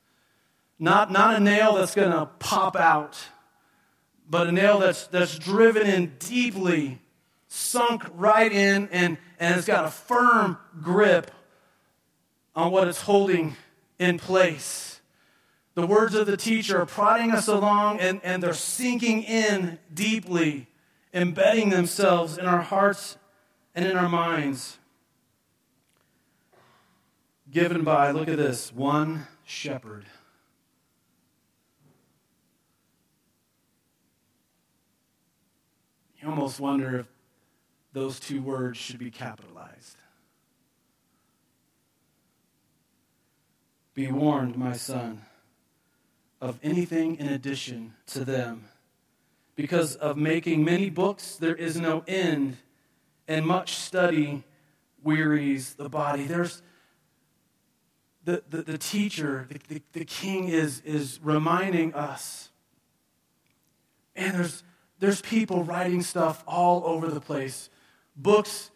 Not, 0.80 1.12
not 1.12 1.36
a 1.36 1.40
nail 1.40 1.76
that's 1.76 1.94
going 1.94 2.12
to 2.12 2.26
pop 2.40 2.76
out, 2.76 3.18
but 4.30 4.48
a 4.48 4.52
nail 4.52 4.80
that's, 4.80 5.08
that's 5.08 5.38
driven 5.38 5.86
in 5.86 6.14
deeply, 6.20 7.00
sunk 7.48 8.06
right 8.14 8.52
in, 8.52 8.90
and, 8.92 9.18
and 9.40 9.56
it's 9.56 9.68
got 9.68 9.86
a 9.86 9.90
firm 9.90 10.58
grip 10.82 11.32
on 12.56 12.72
what 12.72 12.88
it's 12.88 13.02
holding 13.02 13.56
in 14.00 14.18
place. 14.18 15.00
The 15.76 15.86
words 15.86 16.16
of 16.16 16.26
the 16.26 16.38
teacher 16.38 16.82
are 16.82 16.88
prodding 16.88 17.32
us 17.32 17.48
along, 17.48 18.00
and, 18.00 18.20
and 18.24 18.42
they're 18.42 18.54
sinking 18.54 19.24
in 19.24 19.78
deeply, 19.94 20.68
embedding 21.14 21.70
themselves 21.70 22.40
in 22.40 22.46
our 22.48 22.62
hearts 22.62 23.18
and 23.76 23.86
in 23.86 23.96
our 23.96 24.10
minds 24.10 24.80
given 27.52 27.84
by, 27.84 28.12
look 28.12 28.28
at 28.28 28.38
this, 28.38 28.74
one 28.74 29.28
shepherd. 29.46 30.06
You 36.22 36.30
almost 36.30 36.60
wonder 36.60 37.00
if 37.00 37.08
those 37.94 38.20
two 38.20 38.42
words 38.42 38.78
should 38.78 39.00
be 39.00 39.12
capitalized. 39.12 39.98
Be 43.94 44.12
warned, 44.12 44.58
my 44.58 44.74
son, 44.74 45.22
of 46.40 46.60
anything 46.62 47.16
in 47.16 47.28
addition 47.28 47.94
to 48.08 48.26
them. 48.26 48.66
Because 49.56 49.96
of 49.96 50.18
making 50.18 50.64
many 50.64 50.90
books, 50.90 51.36
there 51.36 51.56
is 51.56 51.80
no 51.80 52.04
end, 52.08 52.58
and 53.28 53.46
much 53.46 53.74
study 53.74 54.44
wearies 55.02 55.74
the 55.74 55.90
body. 55.90 56.26
There's 56.26 56.62
the, 58.28 58.44
the, 58.50 58.62
the 58.62 58.78
teacher, 58.78 59.48
the, 59.50 59.60
the, 59.70 59.82
the 59.94 60.06
king 60.06 60.50
is, 60.50 60.82
is 60.82 61.18
reminding 61.24 61.94
us. 61.94 62.50
And 64.18 64.36
there's, 64.36 64.64
there's 65.00 65.22
people 65.22 65.64
writing 65.64 66.02
stuff 66.02 66.44
all 66.46 66.84
over 66.86 67.08
the 67.08 67.22
place. 67.22 67.70
Books 68.18 68.70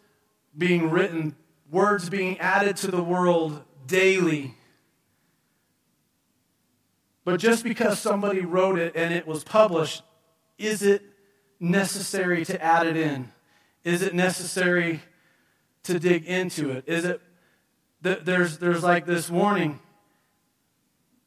being 0.56 0.88
written, 0.88 1.36
words 1.70 2.08
being 2.08 2.38
added 2.38 2.78
to 2.78 2.90
the 2.90 3.02
world 3.02 3.62
daily. 3.86 4.54
But 7.22 7.38
just 7.38 7.62
because 7.62 7.98
somebody 7.98 8.40
wrote 8.40 8.78
it 8.78 8.96
and 8.96 9.12
it 9.12 9.26
was 9.26 9.44
published, 9.44 10.02
is 10.56 10.82
it 10.82 11.02
necessary 11.60 12.46
to 12.46 12.62
add 12.64 12.86
it 12.86 12.96
in? 12.96 13.30
Is 13.84 14.00
it 14.00 14.14
necessary 14.14 15.02
to 15.82 15.98
dig 15.98 16.24
into 16.24 16.70
it? 16.70 16.84
Is 16.86 17.04
it 17.04 17.20
there's, 18.02 18.58
there's 18.58 18.82
like 18.82 19.06
this 19.06 19.30
warning 19.30 19.78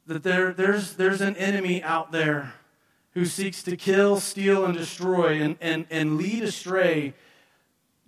that 0.08 0.24
there, 0.24 0.54
there's, 0.54 0.94
there's 0.94 1.22
an 1.22 1.36
enemy 1.38 1.82
out 1.82 2.12
there 2.12 2.54
who 3.12 3.26
seeks 3.26 3.64
to 3.64 3.78
kill, 3.78 4.20
steal, 4.20 4.66
and 4.66 4.78
destroy 4.78 5.42
and, 5.42 5.58
and, 5.62 5.86
and 5.90 6.18
lead 6.18 6.44
astray, 6.44 7.14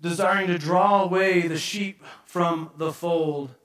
desiring 0.01 0.47
to 0.47 0.57
draw 0.59 1.03
away 1.03 1.47
the 1.47 1.57
sheep 1.57 2.03
from 2.25 2.69
the 2.77 2.91
fold. 2.91 3.55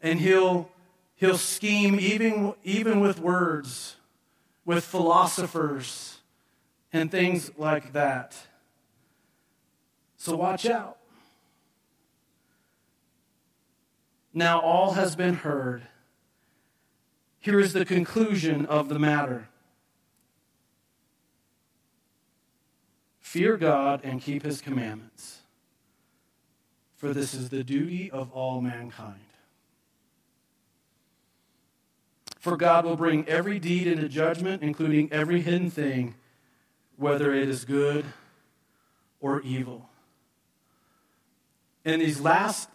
And 0.00 0.18
he'll, 0.18 0.70
he'll 1.16 1.38
scheme 1.38 2.00
even, 2.00 2.54
even 2.64 3.00
with 3.00 3.20
words, 3.20 3.96
with 4.64 4.84
philosophers, 4.84 6.18
and 6.92 7.10
things 7.10 7.50
like 7.56 7.92
that. 7.92 8.36
So 10.16 10.34
watch 10.34 10.66
out. 10.66 10.96
Now 14.32 14.60
all 14.60 14.92
has 14.92 15.16
been 15.16 15.34
heard. 15.34 15.82
Here 17.40 17.58
is 17.58 17.72
the 17.72 17.84
conclusion 17.84 18.66
of 18.66 18.88
the 18.88 18.98
matter 18.98 19.48
Fear 23.30 23.58
God 23.58 24.00
and 24.02 24.20
keep 24.20 24.42
his 24.42 24.60
commandments, 24.60 25.42
for 26.96 27.14
this 27.14 27.32
is 27.32 27.48
the 27.50 27.62
duty 27.62 28.10
of 28.10 28.32
all 28.32 28.60
mankind. 28.60 29.20
For 32.40 32.56
God 32.56 32.84
will 32.84 32.96
bring 32.96 33.28
every 33.28 33.60
deed 33.60 33.86
into 33.86 34.08
judgment, 34.08 34.64
including 34.64 35.12
every 35.12 35.42
hidden 35.42 35.70
thing, 35.70 36.16
whether 36.96 37.32
it 37.32 37.48
is 37.48 37.64
good 37.64 38.04
or 39.20 39.40
evil. 39.42 39.88
In 41.84 42.00
these 42.00 42.20
last 42.20 42.68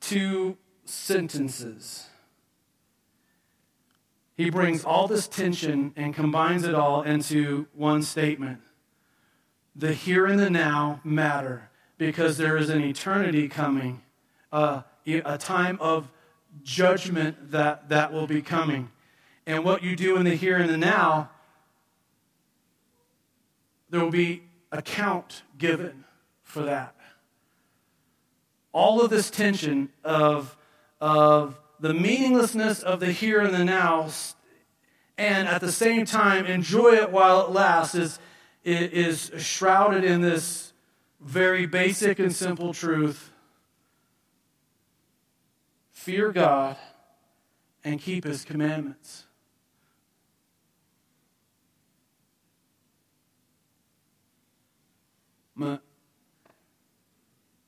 two 0.00 0.58
sentences. 0.88 2.06
He 4.36 4.50
brings 4.50 4.84
all 4.84 5.08
this 5.08 5.26
tension 5.26 5.92
and 5.96 6.14
combines 6.14 6.64
it 6.64 6.74
all 6.74 7.02
into 7.02 7.66
one 7.74 8.02
statement. 8.02 8.60
The 9.74 9.92
here 9.92 10.26
and 10.26 10.38
the 10.38 10.50
now 10.50 11.00
matter 11.04 11.70
because 11.98 12.36
there 12.36 12.56
is 12.56 12.68
an 12.68 12.82
eternity 12.82 13.48
coming, 13.48 14.02
uh, 14.52 14.82
a 15.06 15.38
time 15.38 15.78
of 15.80 16.10
judgment 16.62 17.50
that, 17.50 17.88
that 17.88 18.12
will 18.12 18.26
be 18.26 18.42
coming. 18.42 18.90
And 19.46 19.64
what 19.64 19.82
you 19.82 19.96
do 19.96 20.16
in 20.16 20.24
the 20.24 20.34
here 20.34 20.56
and 20.56 20.68
the 20.68 20.76
now, 20.76 21.30
there 23.88 24.00
will 24.00 24.10
be 24.10 24.42
account 24.72 25.42
given 25.56 26.04
for 26.42 26.62
that. 26.62 26.94
All 28.72 29.00
of 29.00 29.08
this 29.08 29.30
tension 29.30 29.90
of 30.04 30.56
of 31.00 31.58
the 31.80 31.94
meaninglessness 31.94 32.82
of 32.82 33.00
the 33.00 33.12
here 33.12 33.40
and 33.40 33.54
the 33.54 33.64
now, 33.64 34.08
and 35.18 35.48
at 35.48 35.60
the 35.60 35.72
same 35.72 36.04
time 36.04 36.46
enjoy 36.46 36.94
it 36.94 37.10
while 37.10 37.46
it 37.46 37.50
lasts, 37.50 37.94
is, 37.94 38.18
is 38.64 39.30
shrouded 39.36 40.04
in 40.04 40.20
this 40.20 40.72
very 41.20 41.66
basic 41.66 42.18
and 42.18 42.34
simple 42.34 42.72
truth 42.72 43.30
fear 45.92 46.30
God 46.30 46.76
and 47.82 48.00
keep 48.00 48.24
his 48.24 48.44
commandments. 48.44 49.26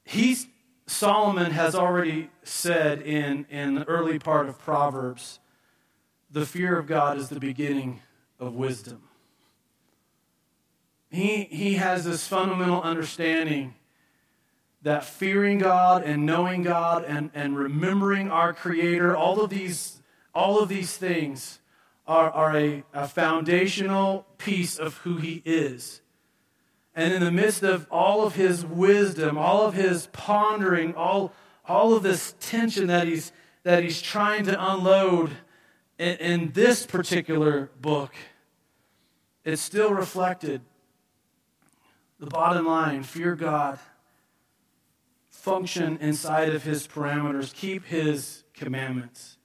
He's, 0.05 0.47
Solomon 0.89 1.51
has 1.51 1.75
already 1.75 2.31
said 2.45 3.03
in, 3.03 3.47
in 3.51 3.75
the 3.75 3.85
early 3.87 4.19
part 4.19 4.49
of 4.49 4.59
Proverbs 4.59 5.39
the 6.31 6.47
fear 6.47 6.79
of 6.79 6.87
God 6.87 7.19
is 7.19 7.29
the 7.29 7.41
beginning 7.41 8.01
of 8.41 8.55
wisdom. 8.55 9.03
He, 11.11 11.45
he 11.45 11.75
has 11.75 12.05
this 12.05 12.27
fundamental 12.27 12.83
understanding 12.83 13.75
that 14.83 15.05
fearing 15.05 15.59
God 15.59 16.05
and 16.05 16.25
knowing 16.25 16.63
God 16.63 17.05
and, 17.05 17.31
and 17.35 17.57
remembering 17.57 18.31
our 18.31 18.53
Creator, 18.55 19.17
all 19.17 19.41
of 19.43 19.51
these, 19.51 20.01
all 20.35 20.59
of 20.61 20.69
these 20.69 20.97
things 20.97 21.59
are, 22.07 22.31
are 22.31 22.57
a, 22.57 22.85
a 22.95 23.09
foundational 23.09 24.27
piece 24.39 24.79
of 24.79 24.99
who 24.99 25.17
He 25.17 25.43
is. 25.45 26.01
And 26.99 27.13
in 27.13 27.23
the 27.23 27.31
midst 27.31 27.63
of 27.63 27.87
all 27.93 28.27
of 28.27 28.35
His 28.35 28.67
wisdom, 28.67 29.39
all 29.39 29.65
of 29.65 29.75
His 29.75 30.09
pondering, 30.09 30.97
all, 30.97 31.33
all 31.65 31.95
of 31.95 32.03
this 32.03 32.35
tension 32.41 32.89
that 32.89 33.07
He's, 33.07 33.31
that 33.63 33.85
he's 33.85 34.03
trying 34.03 34.47
to 34.47 34.73
unload 34.73 35.31
in, 35.97 36.17
in 36.17 36.53
this 36.55 36.87
particular 36.87 37.71
book, 37.81 38.13
it's 39.45 39.63
still 39.63 39.93
reflected. 39.93 40.61
The 42.19 42.27
bottom 42.27 42.67
line 42.67 43.05
fear 43.05 43.37
God, 43.37 43.79
function 45.31 45.99
inside 46.01 46.53
of 46.53 46.65
his 46.65 46.89
parameters, 46.89 47.55
keep 47.55 47.85
his 47.85 48.43
commandments, 48.55 49.39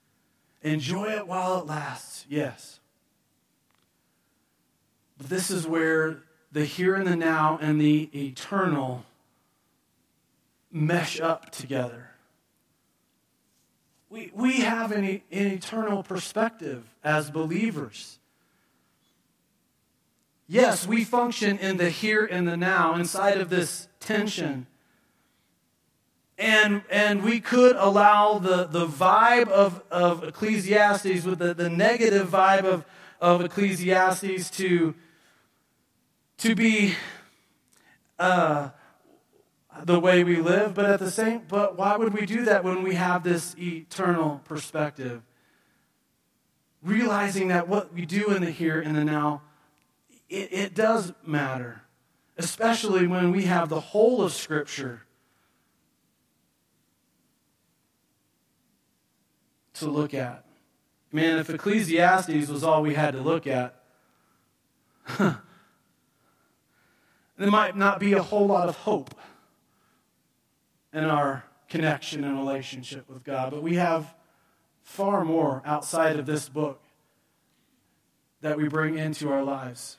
enjoy 0.63 1.11
it 1.11 1.27
while 1.27 1.59
it 1.59 1.67
lasts, 1.67 2.25
yes. 2.27 2.79
But 5.19 5.29
this 5.29 5.51
is 5.51 5.67
where 5.67 6.23
the 6.53 6.65
here 6.65 6.95
and 6.95 7.07
the 7.07 7.15
now 7.15 7.57
and 7.61 7.81
the 7.81 8.09
eternal 8.13 9.03
mesh 10.71 11.19
up 11.19 11.51
together. 11.51 12.11
We, 14.09 14.31
we 14.33 14.61
have 14.61 14.91
an, 14.91 15.03
an 15.03 15.21
eternal 15.31 16.03
perspective 16.03 16.83
as 17.03 17.31
believers. 17.31 18.19
Yes, 20.47 20.85
we 20.85 21.03
function 21.03 21.57
in 21.57 21.77
the 21.77 21.89
here 21.89 22.23
and 22.23 22.47
the 22.47 22.57
now 22.57 22.93
inside 22.95 23.39
of 23.39 23.49
this 23.49 23.87
tension. 23.99 24.67
And, 26.37 26.83
and 26.91 27.23
we 27.23 27.39
could 27.39 27.75
allow 27.75 28.37
the, 28.37 28.65
the 28.65 28.85
vibe 28.85 29.47
of, 29.47 29.81
of 29.89 30.23
Ecclesiastes, 30.23 31.23
with 31.23 31.39
the, 31.39 31.55
the 31.55 31.69
negative 31.69 32.27
vibe 32.27 32.65
of, 32.65 32.85
of 33.19 33.41
Ecclesiastes, 33.41 34.51
to, 34.51 34.93
to 36.43 36.55
be 36.55 36.93
uh, 38.19 38.69
the 39.85 39.97
way 39.97 40.25
we 40.25 40.35
live, 40.41 40.73
but 40.73 40.83
at 40.83 40.99
the 40.99 41.09
same, 41.09 41.41
but 41.47 41.77
why 41.77 41.95
would 41.95 42.13
we 42.13 42.25
do 42.25 42.43
that 42.43 42.65
when 42.65 42.83
we 42.83 42.95
have 42.95 43.23
this 43.23 43.55
eternal 43.57 44.41
perspective? 44.43 45.21
Realizing 46.81 47.47
that 47.47 47.69
what 47.69 47.93
we 47.93 48.05
do 48.05 48.31
in 48.31 48.41
the 48.43 48.51
here 48.51 48.81
and 48.81 48.93
the 48.93 49.05
now, 49.05 49.41
it, 50.29 50.51
it 50.51 50.75
does 50.75 51.13
matter, 51.25 51.83
especially 52.37 53.07
when 53.07 53.31
we 53.31 53.43
have 53.43 53.69
the 53.69 53.79
whole 53.79 54.21
of 54.21 54.33
Scripture 54.33 55.03
to 59.75 59.85
look 59.89 60.13
at. 60.13 60.43
Man, 61.09 61.39
if 61.39 61.49
Ecclesiastes 61.49 62.49
was 62.49 62.65
all 62.65 62.81
we 62.81 62.95
had 62.95 63.13
to 63.13 63.21
look 63.21 63.47
at, 63.47 63.81
there 67.43 67.51
might 67.51 67.75
not 67.75 67.99
be 67.99 68.13
a 68.13 68.23
whole 68.23 68.47
lot 68.47 68.69
of 68.69 68.77
hope 68.77 69.13
in 70.93 71.03
our 71.03 71.43
connection 71.67 72.23
and 72.23 72.37
relationship 72.37 73.09
with 73.09 73.21
God. 73.21 73.51
But 73.51 73.61
we 73.61 73.75
have 73.75 74.15
far 74.81 75.25
more 75.25 75.61
outside 75.65 76.17
of 76.17 76.25
this 76.25 76.47
book 76.47 76.81
that 78.39 78.55
we 78.55 78.69
bring 78.69 78.97
into 78.97 79.29
our 79.29 79.43
lives. 79.43 79.97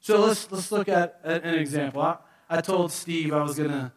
So 0.00 0.20
let's, 0.20 0.52
let's 0.52 0.70
look 0.70 0.86
at 0.86 1.18
an 1.24 1.54
example. 1.54 2.02
I, 2.02 2.18
I 2.50 2.60
told 2.60 2.92
Steve 2.92 3.32
I 3.32 3.42
was 3.42 3.56
going 3.56 3.70
to 3.70 3.90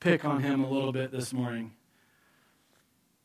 pick 0.00 0.24
on 0.24 0.42
him 0.42 0.64
a 0.64 0.68
little 0.68 0.90
bit 0.90 1.12
this 1.12 1.32
morning. 1.32 1.74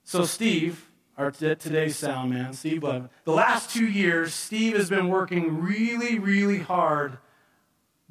So, 0.03 0.25
Steve, 0.25 0.91
our 1.17 1.31
t- 1.31 1.55
today's 1.55 1.95
sound 1.95 2.29
man, 2.29 2.53
Steve 2.53 2.83
Levin, 2.83 3.09
the 3.23 3.31
last 3.31 3.71
two 3.71 3.87
years, 3.87 4.35
Steve 4.35 4.77
has 4.77 4.91
been 4.91 5.07
working 5.07 5.59
really, 5.59 6.19
really 6.19 6.59
hard 6.59 7.17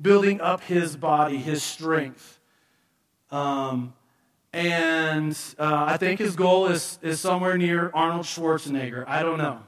building 0.01 0.41
up 0.41 0.63
his 0.63 0.97
body, 0.97 1.39
his 1.39 1.63
strength. 1.63 2.39
Um, 3.31 3.95
and 4.53 5.39
uh, 5.59 5.85
I 5.87 5.97
think 5.97 6.21
his 6.21 6.37
goal 6.37 6.67
is, 6.67 6.99
is 7.03 7.21
somewhere 7.21 7.59
near 7.59 7.91
Arnold 7.93 8.25
Schwarzenegger. 8.25 9.05
I 9.07 9.23
don't 9.23 9.39
know. 9.39 9.61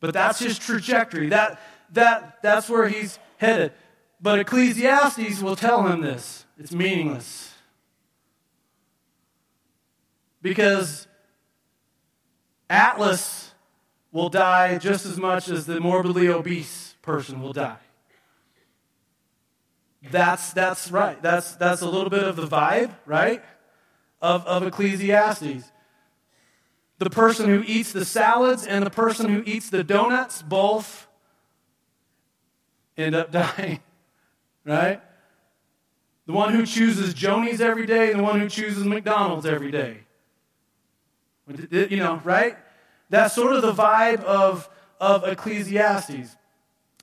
But 0.00 0.12
that's 0.12 0.38
his 0.38 0.58
trajectory. 0.58 1.30
That, 1.30 1.60
that, 1.92 2.42
that's 2.42 2.68
where 2.68 2.88
he's 2.88 3.18
headed. 3.38 3.72
But 4.20 4.38
Ecclesiastes 4.38 5.40
will 5.40 5.56
tell 5.56 5.86
him 5.86 6.00
this 6.00 6.44
it's 6.58 6.72
meaningless. 6.72 7.52
Because 10.42 11.06
Atlas 12.68 13.54
will 14.12 14.28
die 14.28 14.78
just 14.78 15.06
as 15.06 15.16
much 15.16 15.48
as 15.48 15.66
the 15.66 15.80
morbidly 15.80 16.28
obese 16.28 16.94
person 17.02 17.40
will 17.40 17.52
die. 17.52 17.78
That's, 20.10 20.52
that's 20.52 20.90
right. 20.90 21.20
That's, 21.22 21.54
that's 21.56 21.80
a 21.82 21.88
little 21.88 22.10
bit 22.10 22.22
of 22.22 22.36
the 22.36 22.46
vibe, 22.46 22.90
right? 23.06 23.42
Of, 24.20 24.46
of 24.46 24.62
Ecclesiastes. 24.66 25.70
The 26.98 27.10
person 27.10 27.46
who 27.46 27.62
eats 27.66 27.92
the 27.92 28.04
salads 28.04 28.66
and 28.66 28.84
the 28.84 28.90
person 28.90 29.28
who 29.28 29.42
eats 29.44 29.70
the 29.70 29.82
donuts 29.82 30.42
both 30.42 31.06
end 32.96 33.14
up 33.14 33.30
dying, 33.56 33.80
right? 34.64 35.00
The 36.26 36.32
one 36.32 36.52
who 36.52 36.64
chooses 36.64 37.12
Jonies 37.12 37.60
every 37.60 37.86
day 37.86 38.10
and 38.10 38.20
the 38.20 38.24
one 38.24 38.40
who 38.40 38.48
chooses 38.48 38.84
McDonald's 38.84 39.46
every 39.46 39.70
day. 39.70 40.00
You 41.70 41.98
know, 41.98 42.22
right? 42.24 42.56
That's 43.10 43.34
sort 43.34 43.54
of 43.54 43.62
the 43.62 43.72
vibe 43.72 44.22
of, 44.24 44.68
of 44.98 45.24
Ecclesiastes. 45.24 46.36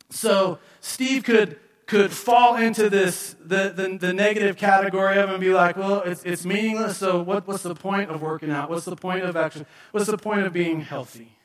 So 0.09 0.57
Steve 0.79 1.23
could 1.23 1.59
could 1.91 2.13
fall 2.13 2.55
into 2.55 2.89
this 2.89 3.35
the, 3.43 3.73
the, 3.75 3.97
the, 3.97 4.13
negative 4.13 4.55
category 4.55 5.17
of 5.17 5.29
and 5.29 5.41
be 5.41 5.53
like, 5.53 5.75
well, 5.75 6.01
it's, 6.03 6.23
it's 6.23 6.45
meaningless, 6.45 6.97
so 6.97 7.21
what, 7.21 7.45
what's 7.45 7.63
the 7.63 7.75
point 7.75 8.09
of 8.09 8.21
working 8.21 8.49
out? 8.49 8.69
What's 8.69 8.85
the 8.85 8.95
point 8.95 9.25
of 9.25 9.35
action? 9.35 9.65
What's 9.91 10.07
the 10.07 10.17
point 10.17 10.43
of 10.43 10.53
being 10.53 10.79
healthy? 10.79 11.37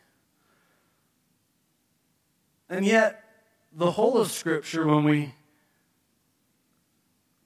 And 2.71 2.85
yet, 2.85 3.25
the 3.73 3.91
whole 3.91 4.19
of 4.19 4.31
Scripture, 4.31 4.87
when 4.87 5.03
we 5.03 5.35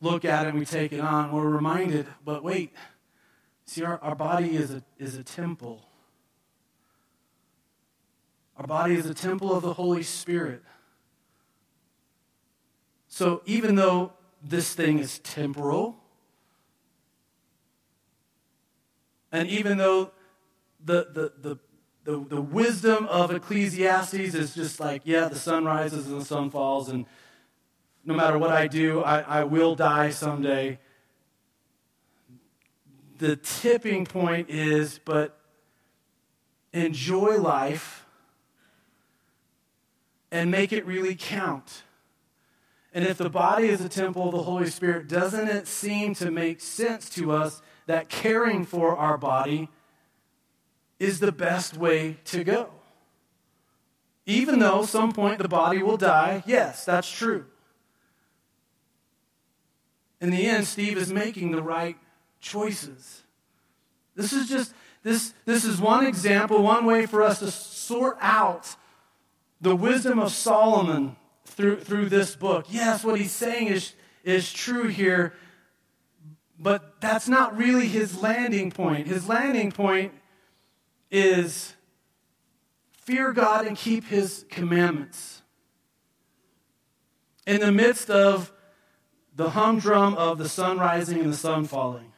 look 0.02 0.26
at 0.26 0.44
it 0.44 0.50
and 0.50 0.58
we 0.58 0.66
take 0.66 0.92
it 0.92 1.00
on, 1.00 1.32
we're 1.32 1.48
reminded, 1.48 2.06
but 2.22 2.44
wait, 2.44 2.74
see, 3.64 3.82
our, 3.82 3.98
our 4.00 4.14
body 4.14 4.54
is 4.54 4.72
a, 4.72 4.82
is 4.98 5.16
a 5.16 5.24
temple. 5.24 5.88
Our 8.58 8.66
body 8.66 8.92
is 8.92 9.06
a 9.06 9.14
temple 9.14 9.56
of 9.56 9.62
the 9.62 9.72
Holy 9.72 10.02
Spirit. 10.02 10.62
So 13.10 13.42
even 13.44 13.74
though 13.74 14.12
this 14.42 14.72
thing 14.72 15.00
is 15.00 15.18
temporal, 15.18 15.96
and 19.32 19.48
even 19.48 19.78
though 19.78 20.12
the, 20.82 21.08
the, 21.12 21.32
the, 21.42 21.58
the, 22.04 22.24
the 22.26 22.40
wisdom 22.40 23.06
of 23.06 23.32
Ecclesiastes 23.32 24.14
is 24.14 24.54
just 24.54 24.78
like, 24.78 25.02
yeah, 25.04 25.26
the 25.26 25.36
sun 25.36 25.64
rises 25.64 26.06
and 26.06 26.20
the 26.20 26.24
sun 26.24 26.50
falls, 26.50 26.88
and 26.88 27.04
no 28.04 28.14
matter 28.14 28.38
what 28.38 28.52
I 28.52 28.68
do, 28.68 29.02
I, 29.02 29.40
I 29.40 29.44
will 29.44 29.74
die 29.74 30.10
someday. 30.10 30.78
The 33.18 33.36
tipping 33.36 34.06
point 34.06 34.48
is, 34.48 35.00
but 35.04 35.36
enjoy 36.72 37.38
life 37.38 38.06
and 40.30 40.48
make 40.50 40.72
it 40.72 40.86
really 40.86 41.16
count. 41.16 41.82
And 42.92 43.04
if 43.04 43.18
the 43.18 43.30
body 43.30 43.68
is 43.68 43.80
a 43.80 43.88
temple 43.88 44.26
of 44.26 44.32
the 44.32 44.42
Holy 44.42 44.66
Spirit, 44.66 45.06
doesn't 45.06 45.48
it 45.48 45.68
seem 45.68 46.14
to 46.16 46.30
make 46.30 46.60
sense 46.60 47.08
to 47.10 47.30
us 47.30 47.62
that 47.86 48.08
caring 48.08 48.64
for 48.64 48.96
our 48.96 49.16
body 49.16 49.68
is 50.98 51.20
the 51.20 51.32
best 51.32 51.76
way 51.76 52.18
to 52.26 52.42
go? 52.42 52.70
Even 54.26 54.58
though 54.58 54.84
some 54.84 55.12
point 55.12 55.38
the 55.38 55.48
body 55.48 55.82
will 55.82 55.96
die, 55.96 56.42
yes, 56.46 56.84
that's 56.84 57.10
true. 57.10 57.46
In 60.20 60.30
the 60.30 60.46
end, 60.46 60.66
Steve 60.66 60.98
is 60.98 61.12
making 61.12 61.52
the 61.52 61.62
right 61.62 61.96
choices. 62.40 63.22
This 64.14 64.32
is 64.32 64.48
just 64.48 64.74
this 65.02 65.32
this 65.46 65.64
is 65.64 65.80
one 65.80 66.06
example, 66.06 66.62
one 66.62 66.84
way 66.84 67.06
for 67.06 67.22
us 67.22 67.38
to 67.38 67.50
sort 67.50 68.18
out 68.20 68.76
the 69.60 69.74
wisdom 69.74 70.18
of 70.18 70.32
Solomon 70.32 71.16
through, 71.50 71.80
through 71.80 72.08
this 72.08 72.34
book. 72.36 72.66
Yes, 72.68 73.04
what 73.04 73.18
he's 73.18 73.32
saying 73.32 73.68
is, 73.68 73.94
is 74.24 74.52
true 74.52 74.88
here, 74.88 75.34
but 76.58 77.00
that's 77.00 77.28
not 77.28 77.56
really 77.56 77.88
his 77.88 78.20
landing 78.20 78.70
point. 78.70 79.06
His 79.06 79.28
landing 79.28 79.72
point 79.72 80.12
is 81.10 81.74
fear 82.92 83.32
God 83.32 83.66
and 83.66 83.76
keep 83.76 84.04
his 84.04 84.44
commandments. 84.50 85.42
In 87.46 87.60
the 87.60 87.72
midst 87.72 88.10
of 88.10 88.52
the 89.34 89.50
humdrum 89.50 90.14
of 90.14 90.38
the 90.38 90.48
sun 90.48 90.78
rising 90.78 91.20
and 91.20 91.32
the 91.32 91.36
sun 91.36 91.64
falling, 91.64 92.12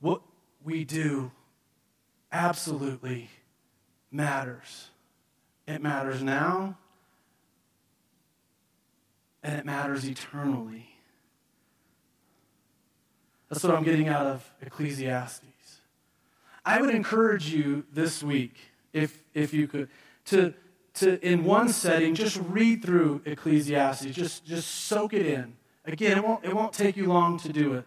what 0.00 0.22
we 0.62 0.84
do 0.84 1.32
absolutely 2.32 3.28
matters. 4.10 4.89
It 5.70 5.80
matters 5.80 6.20
now, 6.20 6.76
and 9.40 9.56
it 9.56 9.64
matters 9.64 10.04
eternally. 10.04 10.88
That's 13.48 13.62
what 13.62 13.76
I'm 13.76 13.84
getting 13.84 14.08
out 14.08 14.26
of 14.26 14.52
Ecclesiastes. 14.62 15.46
I 16.64 16.80
would 16.80 16.92
encourage 16.92 17.50
you 17.50 17.84
this 17.92 18.20
week, 18.20 18.56
if, 18.92 19.22
if 19.32 19.54
you 19.54 19.68
could, 19.68 19.88
to, 20.26 20.54
to, 20.94 21.24
in 21.24 21.44
one 21.44 21.68
setting, 21.68 22.16
just 22.16 22.40
read 22.48 22.82
through 22.82 23.22
Ecclesiastes. 23.24 24.06
Just, 24.06 24.44
just 24.44 24.68
soak 24.68 25.14
it 25.14 25.24
in. 25.24 25.54
Again, 25.84 26.18
it 26.18 26.24
won't, 26.24 26.44
it 26.44 26.52
won't 26.52 26.72
take 26.72 26.96
you 26.96 27.06
long 27.06 27.38
to 27.38 27.52
do 27.52 27.74
it. 27.74 27.84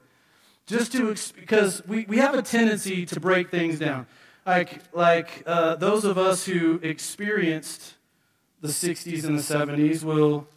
Just 0.68 0.94
to, 0.94 1.14
because 1.36 1.86
we, 1.86 2.06
we 2.06 2.20
have 2.20 2.34
a 2.34 2.42
tendency 2.42 3.06
to 3.08 3.20
break 3.20 3.52
things 3.52 3.78
down. 3.78 4.08
Like, 4.46 4.82
like 4.94 5.44
uh, 5.46 5.76
those 5.76 6.04
of 6.06 6.18
us 6.18 6.46
who 6.46 6.80
experienced 6.84 7.96
the 8.62 8.70
60s 8.70 9.24
and 9.26 9.38
the 9.38 9.44
70s 9.44 10.04
will, 10.04 10.48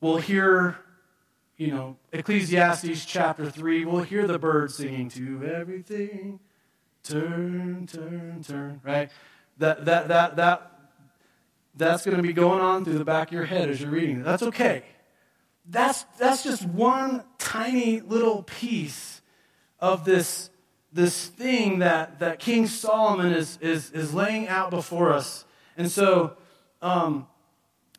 will 0.00 0.18
hear 0.18 0.78
you 1.56 1.68
know, 1.68 1.96
Ecclesiastes 2.12 3.04
chapter 3.06 3.50
3, 3.50 3.84
we'll 3.86 4.02
hear 4.02 4.26
the 4.26 4.38
Byrds 4.38 4.74
singing 4.74 5.08
to 5.10 5.44
everything. 5.46 6.38
Turn, 7.02 7.86
turn, 7.86 8.42
turn, 8.46 8.80
right? 8.84 9.10
That, 9.58 9.84
that, 9.86 10.08
that, 10.08 10.36
that, 10.36 10.72
that's 11.74 12.04
going 12.04 12.18
to 12.18 12.22
be 12.22 12.34
going 12.34 12.60
on 12.60 12.84
through 12.84 12.98
the 12.98 13.04
back 13.04 13.28
of 13.28 13.32
your 13.32 13.46
head 13.46 13.70
as 13.70 13.80
you're 13.80 13.90
reading. 13.90 14.22
That's 14.22 14.42
okay. 14.42 14.82
That's, 15.64 16.04
that's 16.18 16.44
just 16.44 16.64
one 16.66 17.24
tiny 17.38 18.00
little 18.00 18.42
piece 18.42 19.22
of 19.80 20.04
this, 20.04 20.50
this 20.92 21.26
thing 21.26 21.80
that, 21.80 22.20
that 22.20 22.38
King 22.38 22.66
Solomon 22.66 23.32
is, 23.32 23.58
is, 23.60 23.90
is 23.90 24.14
laying 24.14 24.48
out 24.48 24.70
before 24.70 25.12
us. 25.12 25.44
And 25.76 25.90
so, 25.90 26.36
um, 26.80 27.26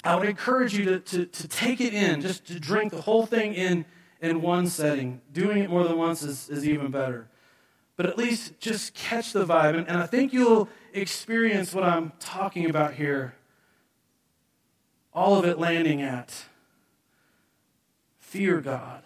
I 0.03 0.15
would 0.15 0.27
encourage 0.29 0.77
you 0.77 0.85
to, 0.85 0.99
to, 0.99 1.25
to 1.25 1.47
take 1.47 1.81
it 1.81 1.93
in, 1.93 2.21
just 2.21 2.45
to 2.47 2.59
drink 2.59 2.93
the 2.93 3.01
whole 3.01 3.25
thing 3.25 3.53
in 3.53 3.85
in 4.21 4.41
one 4.41 4.67
setting. 4.67 5.21
Doing 5.31 5.63
it 5.63 5.69
more 5.69 5.83
than 5.83 5.97
once 5.97 6.23
is, 6.23 6.49
is 6.49 6.67
even 6.67 6.91
better. 6.91 7.27
But 7.95 8.05
at 8.05 8.17
least 8.17 8.59
just 8.59 8.93
catch 8.93 9.33
the 9.33 9.45
vibe. 9.45 9.75
And, 9.77 9.87
and 9.87 9.97
I 9.97 10.05
think 10.05 10.33
you'll 10.33 10.69
experience 10.93 11.73
what 11.73 11.83
I'm 11.83 12.13
talking 12.19 12.69
about 12.69 12.93
here. 12.93 13.35
All 15.13 15.37
of 15.37 15.45
it 15.45 15.57
landing 15.57 16.01
at 16.01 16.45
fear 18.19 18.61
God 18.61 19.03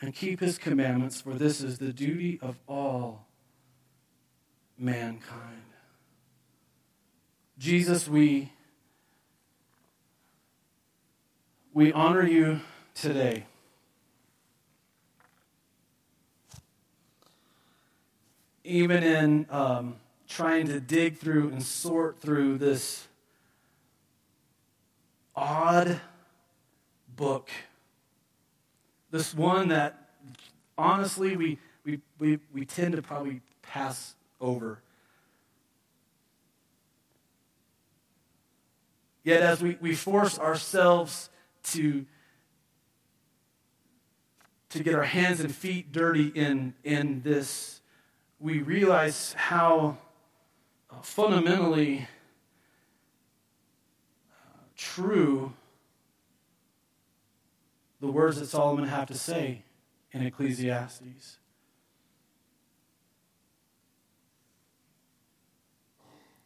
and 0.00 0.14
keep 0.14 0.40
his 0.40 0.58
commandments, 0.58 1.20
for 1.20 1.34
this 1.34 1.60
is 1.60 1.78
the 1.78 1.92
duty 1.92 2.38
of 2.40 2.58
all 2.66 3.26
mankind. 4.78 5.62
Jesus, 7.58 8.08
we 8.08 8.52
we 11.72 11.92
honor 11.92 12.26
you 12.26 12.60
today. 12.94 13.44
Even 18.64 19.02
in 19.02 19.46
um, 19.50 19.96
trying 20.26 20.66
to 20.66 20.80
dig 20.80 21.18
through 21.18 21.48
and 21.50 21.62
sort 21.62 22.20
through 22.20 22.58
this 22.58 23.08
odd 25.34 26.00
book, 27.14 27.50
this 29.10 29.34
one 29.34 29.68
that 29.68 30.10
honestly 30.78 31.36
we, 31.36 31.58
we, 31.84 32.00
we, 32.18 32.38
we 32.52 32.64
tend 32.64 32.94
to 32.96 33.02
probably 33.02 33.40
pass 33.62 34.14
over. 34.40 34.80
Yet, 39.22 39.42
as 39.42 39.62
we, 39.62 39.76
we 39.80 39.94
force 39.94 40.38
ourselves 40.38 41.28
to, 41.64 42.06
to 44.70 44.82
get 44.82 44.94
our 44.94 45.04
hands 45.04 45.40
and 45.40 45.54
feet 45.54 45.92
dirty 45.92 46.28
in, 46.28 46.74
in 46.84 47.20
this, 47.22 47.82
we 48.38 48.60
realize 48.60 49.34
how 49.34 49.98
uh, 50.90 51.02
fundamentally 51.02 52.08
uh, 54.32 54.62
true 54.74 55.52
the 58.00 58.10
words 58.10 58.38
that 58.40 58.46
Solomon 58.46 58.86
have 58.86 59.08
to 59.08 59.14
say 59.14 59.64
in 60.12 60.22
Ecclesiastes. 60.22 61.38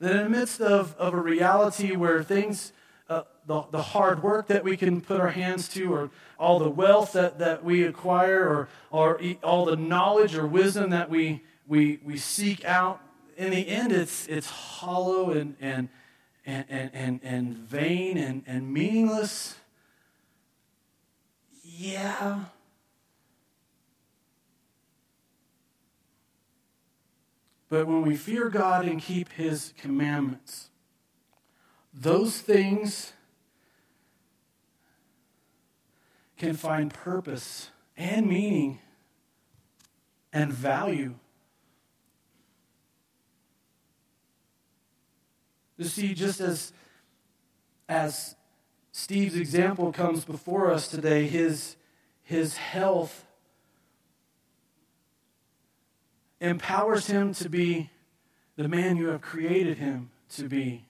That 0.00 0.16
in 0.16 0.24
the 0.24 0.28
midst 0.28 0.60
of, 0.60 0.94
of 0.96 1.14
a 1.14 1.20
reality 1.20 1.96
where 1.96 2.22
things 2.22 2.72
uh, 3.08 3.22
the, 3.46 3.62
the 3.70 3.82
hard 3.82 4.22
work 4.22 4.46
that 4.48 4.64
we 4.64 4.76
can 4.76 5.00
put 5.00 5.20
our 5.20 5.30
hands 5.30 5.68
to, 5.68 5.92
or 5.92 6.10
all 6.38 6.58
the 6.58 6.70
wealth 6.70 7.12
that, 7.12 7.38
that 7.38 7.62
we 7.62 7.84
acquire, 7.84 8.48
or, 8.48 8.68
or 8.90 9.20
all 9.42 9.66
the 9.66 9.76
knowledge 9.76 10.34
or 10.34 10.46
wisdom 10.46 10.90
that 10.90 11.10
we, 11.10 11.42
we, 11.66 12.00
we 12.02 12.16
seek 12.16 12.64
out, 12.64 13.00
in 13.36 13.50
the 13.50 13.68
end, 13.68 13.92
it's, 13.92 14.26
it's 14.28 14.48
hollow 14.48 15.30
and, 15.32 15.56
and, 15.60 15.88
and, 16.46 16.64
and, 16.70 17.20
and, 17.22 17.56
vain 17.56 18.16
and, 18.16 18.42
and 18.46 18.72
meaningless. 18.72 19.56
Yeah. 21.76 22.44
But 27.68 27.88
when 27.88 28.02
we 28.02 28.14
fear 28.14 28.48
God 28.48 28.84
and 28.84 29.00
keep 29.00 29.32
His 29.32 29.74
commandments, 29.76 30.70
those 31.92 32.38
things 32.38 33.12
can 36.36 36.54
find 36.54 36.94
purpose 36.94 37.70
and 37.96 38.28
meaning 38.28 38.78
and 40.32 40.52
value. 40.52 41.14
You 45.76 45.86
see, 45.86 46.14
just 46.14 46.40
as, 46.40 46.72
as 47.88 48.36
Steve's 48.96 49.34
example 49.34 49.90
comes 49.90 50.24
before 50.24 50.70
us 50.70 50.86
today, 50.86 51.26
his, 51.26 51.74
his 52.22 52.56
health 52.56 53.26
empowers 56.40 57.08
him 57.08 57.34
to 57.34 57.48
be 57.48 57.90
the 58.54 58.68
man 58.68 58.96
you 58.96 59.08
have 59.08 59.20
created 59.20 59.78
him 59.78 60.10
to 60.28 60.48
be 60.48 60.86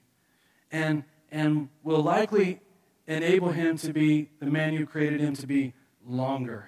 and, 0.71 1.03
and 1.31 1.67
will 1.81 2.03
likely 2.03 2.59
enable 3.07 3.51
him 3.51 3.75
to 3.79 3.91
be 3.91 4.29
the 4.39 4.45
man 4.51 4.75
you 4.75 4.85
created 4.85 5.19
him 5.19 5.35
to 5.37 5.47
be 5.47 5.73
longer, 6.05 6.67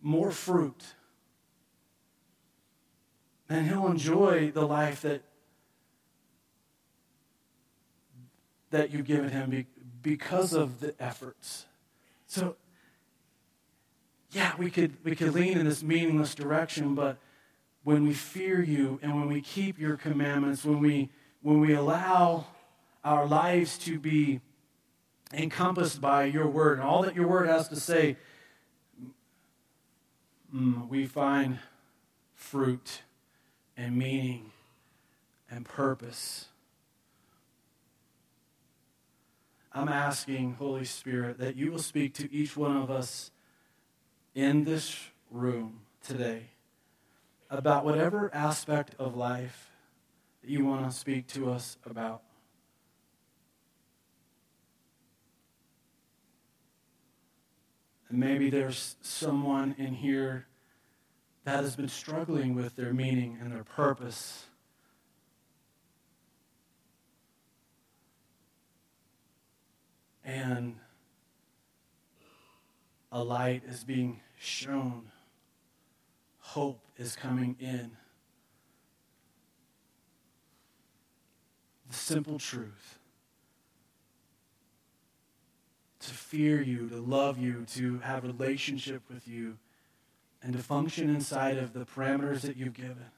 more 0.00 0.30
fruit. 0.30 0.82
And 3.50 3.66
he'll 3.66 3.88
enjoy 3.88 4.50
the 4.50 4.66
life 4.66 5.02
that, 5.02 5.20
that 8.70 8.94
you've 8.94 9.04
given 9.04 9.28
him 9.28 9.66
because 10.02 10.52
of 10.52 10.80
the 10.80 10.94
efforts. 11.00 11.66
So, 12.26 12.56
yeah, 14.30 14.52
we 14.58 14.70
could, 14.70 14.96
we 15.04 15.16
could 15.16 15.34
lean 15.34 15.58
in 15.58 15.66
this 15.66 15.82
meaningless 15.82 16.34
direction, 16.34 16.94
but 16.94 17.18
when 17.82 18.06
we 18.06 18.14
fear 18.14 18.62
you 18.62 18.98
and 19.02 19.14
when 19.16 19.28
we 19.28 19.40
keep 19.40 19.78
your 19.78 19.96
commandments, 19.96 20.64
when 20.64 20.80
we, 20.80 21.10
when 21.42 21.60
we 21.60 21.74
allow 21.74 22.46
our 23.04 23.26
lives 23.26 23.78
to 23.78 23.98
be 23.98 24.40
encompassed 25.32 26.00
by 26.00 26.24
your 26.24 26.46
word 26.46 26.78
and 26.78 26.86
all 26.86 27.02
that 27.02 27.14
your 27.14 27.26
word 27.26 27.48
has 27.48 27.68
to 27.68 27.76
say, 27.76 28.16
mm, 30.54 30.88
we 30.88 31.06
find 31.06 31.58
fruit 32.34 33.02
and 33.76 33.96
meaning 33.96 34.52
and 35.50 35.64
purpose. 35.64 36.46
I'm 39.72 39.88
asking, 39.88 40.54
Holy 40.54 40.84
Spirit, 40.84 41.38
that 41.38 41.56
you 41.56 41.70
will 41.70 41.78
speak 41.78 42.14
to 42.14 42.32
each 42.32 42.56
one 42.56 42.76
of 42.76 42.90
us 42.90 43.30
in 44.34 44.64
this 44.64 44.98
room 45.30 45.80
today 46.02 46.50
about 47.48 47.84
whatever 47.84 48.34
aspect 48.34 48.94
of 48.98 49.16
life 49.16 49.70
that 50.42 50.50
you 50.50 50.64
want 50.64 50.90
to 50.90 50.96
speak 50.96 51.26
to 51.28 51.50
us 51.50 51.76
about. 51.84 52.22
And 58.08 58.18
maybe 58.18 58.50
there's 58.50 58.96
someone 59.02 59.76
in 59.78 59.94
here 59.94 60.46
that 61.44 61.62
has 61.62 61.76
been 61.76 61.88
struggling 61.88 62.56
with 62.56 62.74
their 62.74 62.92
meaning 62.92 63.38
and 63.40 63.52
their 63.52 63.64
purpose 63.64 64.46
And 70.24 70.76
a 73.10 73.22
light 73.22 73.62
is 73.66 73.84
being 73.84 74.20
shown, 74.38 75.10
hope 76.38 76.80
is 76.96 77.16
coming 77.16 77.56
in. 77.58 77.92
The 81.88 81.96
simple 81.96 82.38
truth 82.38 82.98
to 86.00 86.10
fear 86.14 86.62
you, 86.62 86.88
to 86.88 86.96
love 86.96 87.38
you, 87.38 87.64
to 87.74 87.98
have 87.98 88.24
a 88.24 88.28
relationship 88.28 89.02
with 89.12 89.28
you, 89.28 89.58
and 90.42 90.52
to 90.54 90.58
function 90.58 91.10
inside 91.10 91.58
of 91.58 91.72
the 91.72 91.84
parameters 91.84 92.40
that 92.42 92.56
you've 92.56 92.72
given. 92.72 93.10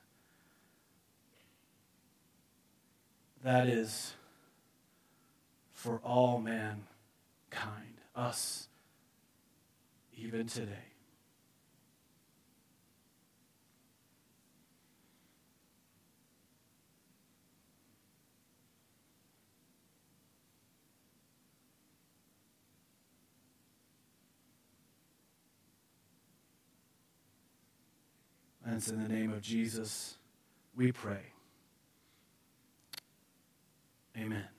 That 3.45 3.69
is 3.69 4.15
for 5.73 6.01
all 6.05 6.39
mankind, 7.53 8.01
us, 8.15 8.69
even 10.17 10.47
today. 10.47 10.73
And 28.65 28.77
it's 28.77 28.89
in 28.89 29.03
the 29.03 29.09
name 29.09 29.33
of 29.33 29.43
Jesus 29.43 30.17
we 30.77 30.93
pray. 30.93 31.33
Amen. 34.17 34.52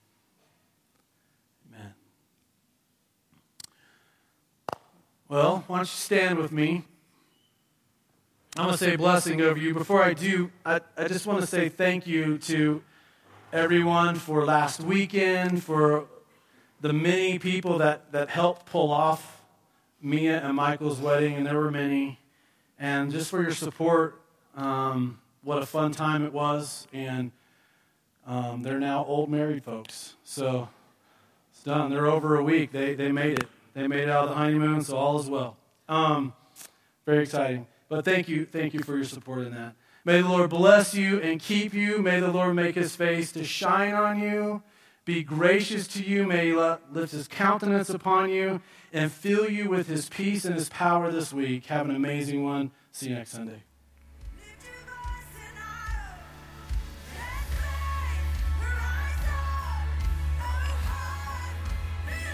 Well, 5.34 5.64
why 5.66 5.78
don't 5.78 5.86
you 5.86 5.88
stand 5.88 6.38
with 6.38 6.52
me? 6.52 6.84
I'm 8.56 8.66
going 8.66 8.78
to 8.78 8.78
say 8.78 8.96
blessing 8.96 9.42
over 9.42 9.58
you. 9.58 9.74
Before 9.74 10.04
I 10.04 10.14
do, 10.14 10.52
I, 10.64 10.80
I 10.96 11.08
just 11.08 11.26
want 11.26 11.42
to 11.42 11.48
say 11.48 11.70
thank 11.70 12.06
you 12.06 12.38
to 12.38 12.84
everyone 13.52 14.14
for 14.14 14.46
last 14.46 14.82
weekend, 14.82 15.64
for 15.64 16.06
the 16.82 16.94
many 16.94 17.40
people 17.40 17.80
that, 17.80 18.12
that 18.12 18.30
helped 18.30 18.68
pull 18.68 18.92
off 18.92 19.42
Mia 20.04 20.40
and 20.40 20.56
Michael's 20.56 21.00
wedding, 21.00 21.34
and 21.34 21.48
there 21.48 21.58
were 21.58 21.72
many 21.72 22.20
and 22.78 23.12
just 23.12 23.32
for 23.32 23.42
your 23.42 23.54
support. 23.54 24.22
Um, 24.56 25.18
what 25.42 25.64
a 25.64 25.66
fun 25.66 25.94
time 25.94 26.24
it 26.24 26.32
was. 26.32 26.88
And 26.94 27.32
um, 28.28 28.62
they're 28.62 28.80
now 28.80 29.04
old 29.04 29.32
married 29.32 29.64
folks. 29.64 30.14
So 30.24 30.70
it's 31.52 31.64
done. 31.64 31.90
They're 31.90 32.06
over 32.06 32.36
a 32.36 32.44
week. 32.44 32.72
They, 32.72 32.94
they 32.94 33.12
made 33.12 33.40
it. 33.40 33.48
They 33.74 33.88
made 33.88 34.04
it 34.04 34.10
out 34.10 34.26
of 34.26 34.30
the 34.30 34.36
honeymoon, 34.36 34.84
so 34.84 34.98
all 34.98 35.20
is 35.20 35.30
well. 35.30 35.58
Um, 35.90 36.34
very 37.06 37.24
exciting. 37.24 37.68
But 37.90 38.06
thank 38.06 38.30
you. 38.30 38.46
Thank 38.46 38.74
you 38.74 38.82
for 38.82 38.96
your 38.96 39.06
support 39.06 39.46
in 39.46 39.54
that. 39.54 39.76
May 40.06 40.22
the 40.22 40.30
Lord 40.30 40.50
bless 40.50 40.94
you 40.94 41.20
and 41.22 41.40
keep 41.40 41.74
you. 41.74 42.00
May 42.02 42.20
the 42.20 42.32
Lord 42.32 42.56
make 42.56 42.76
his 42.76 42.96
face 42.96 43.32
to 43.34 43.44
shine 43.44 43.94
on 43.94 44.22
you, 44.22 44.62
be 45.06 45.24
gracious 45.24 45.88
to 45.90 46.04
you. 46.04 46.26
May 46.26 46.48
he 46.48 46.56
lift 46.56 47.12
his 47.12 47.28
countenance 47.28 47.90
upon 47.90 48.30
you 48.30 48.62
and 48.94 49.12
fill 49.12 49.50
you 49.50 49.70
with 49.70 49.88
his 49.88 50.08
peace 50.08 50.46
and 50.46 50.56
his 50.56 50.70
power 50.70 51.12
this 51.12 51.34
week. 51.34 51.66
Have 51.66 51.90
an 51.90 51.96
amazing 51.96 52.44
one. 52.44 52.72
See 52.92 53.10
you 53.10 53.16
next 53.16 53.32
Sunday. 53.32 53.64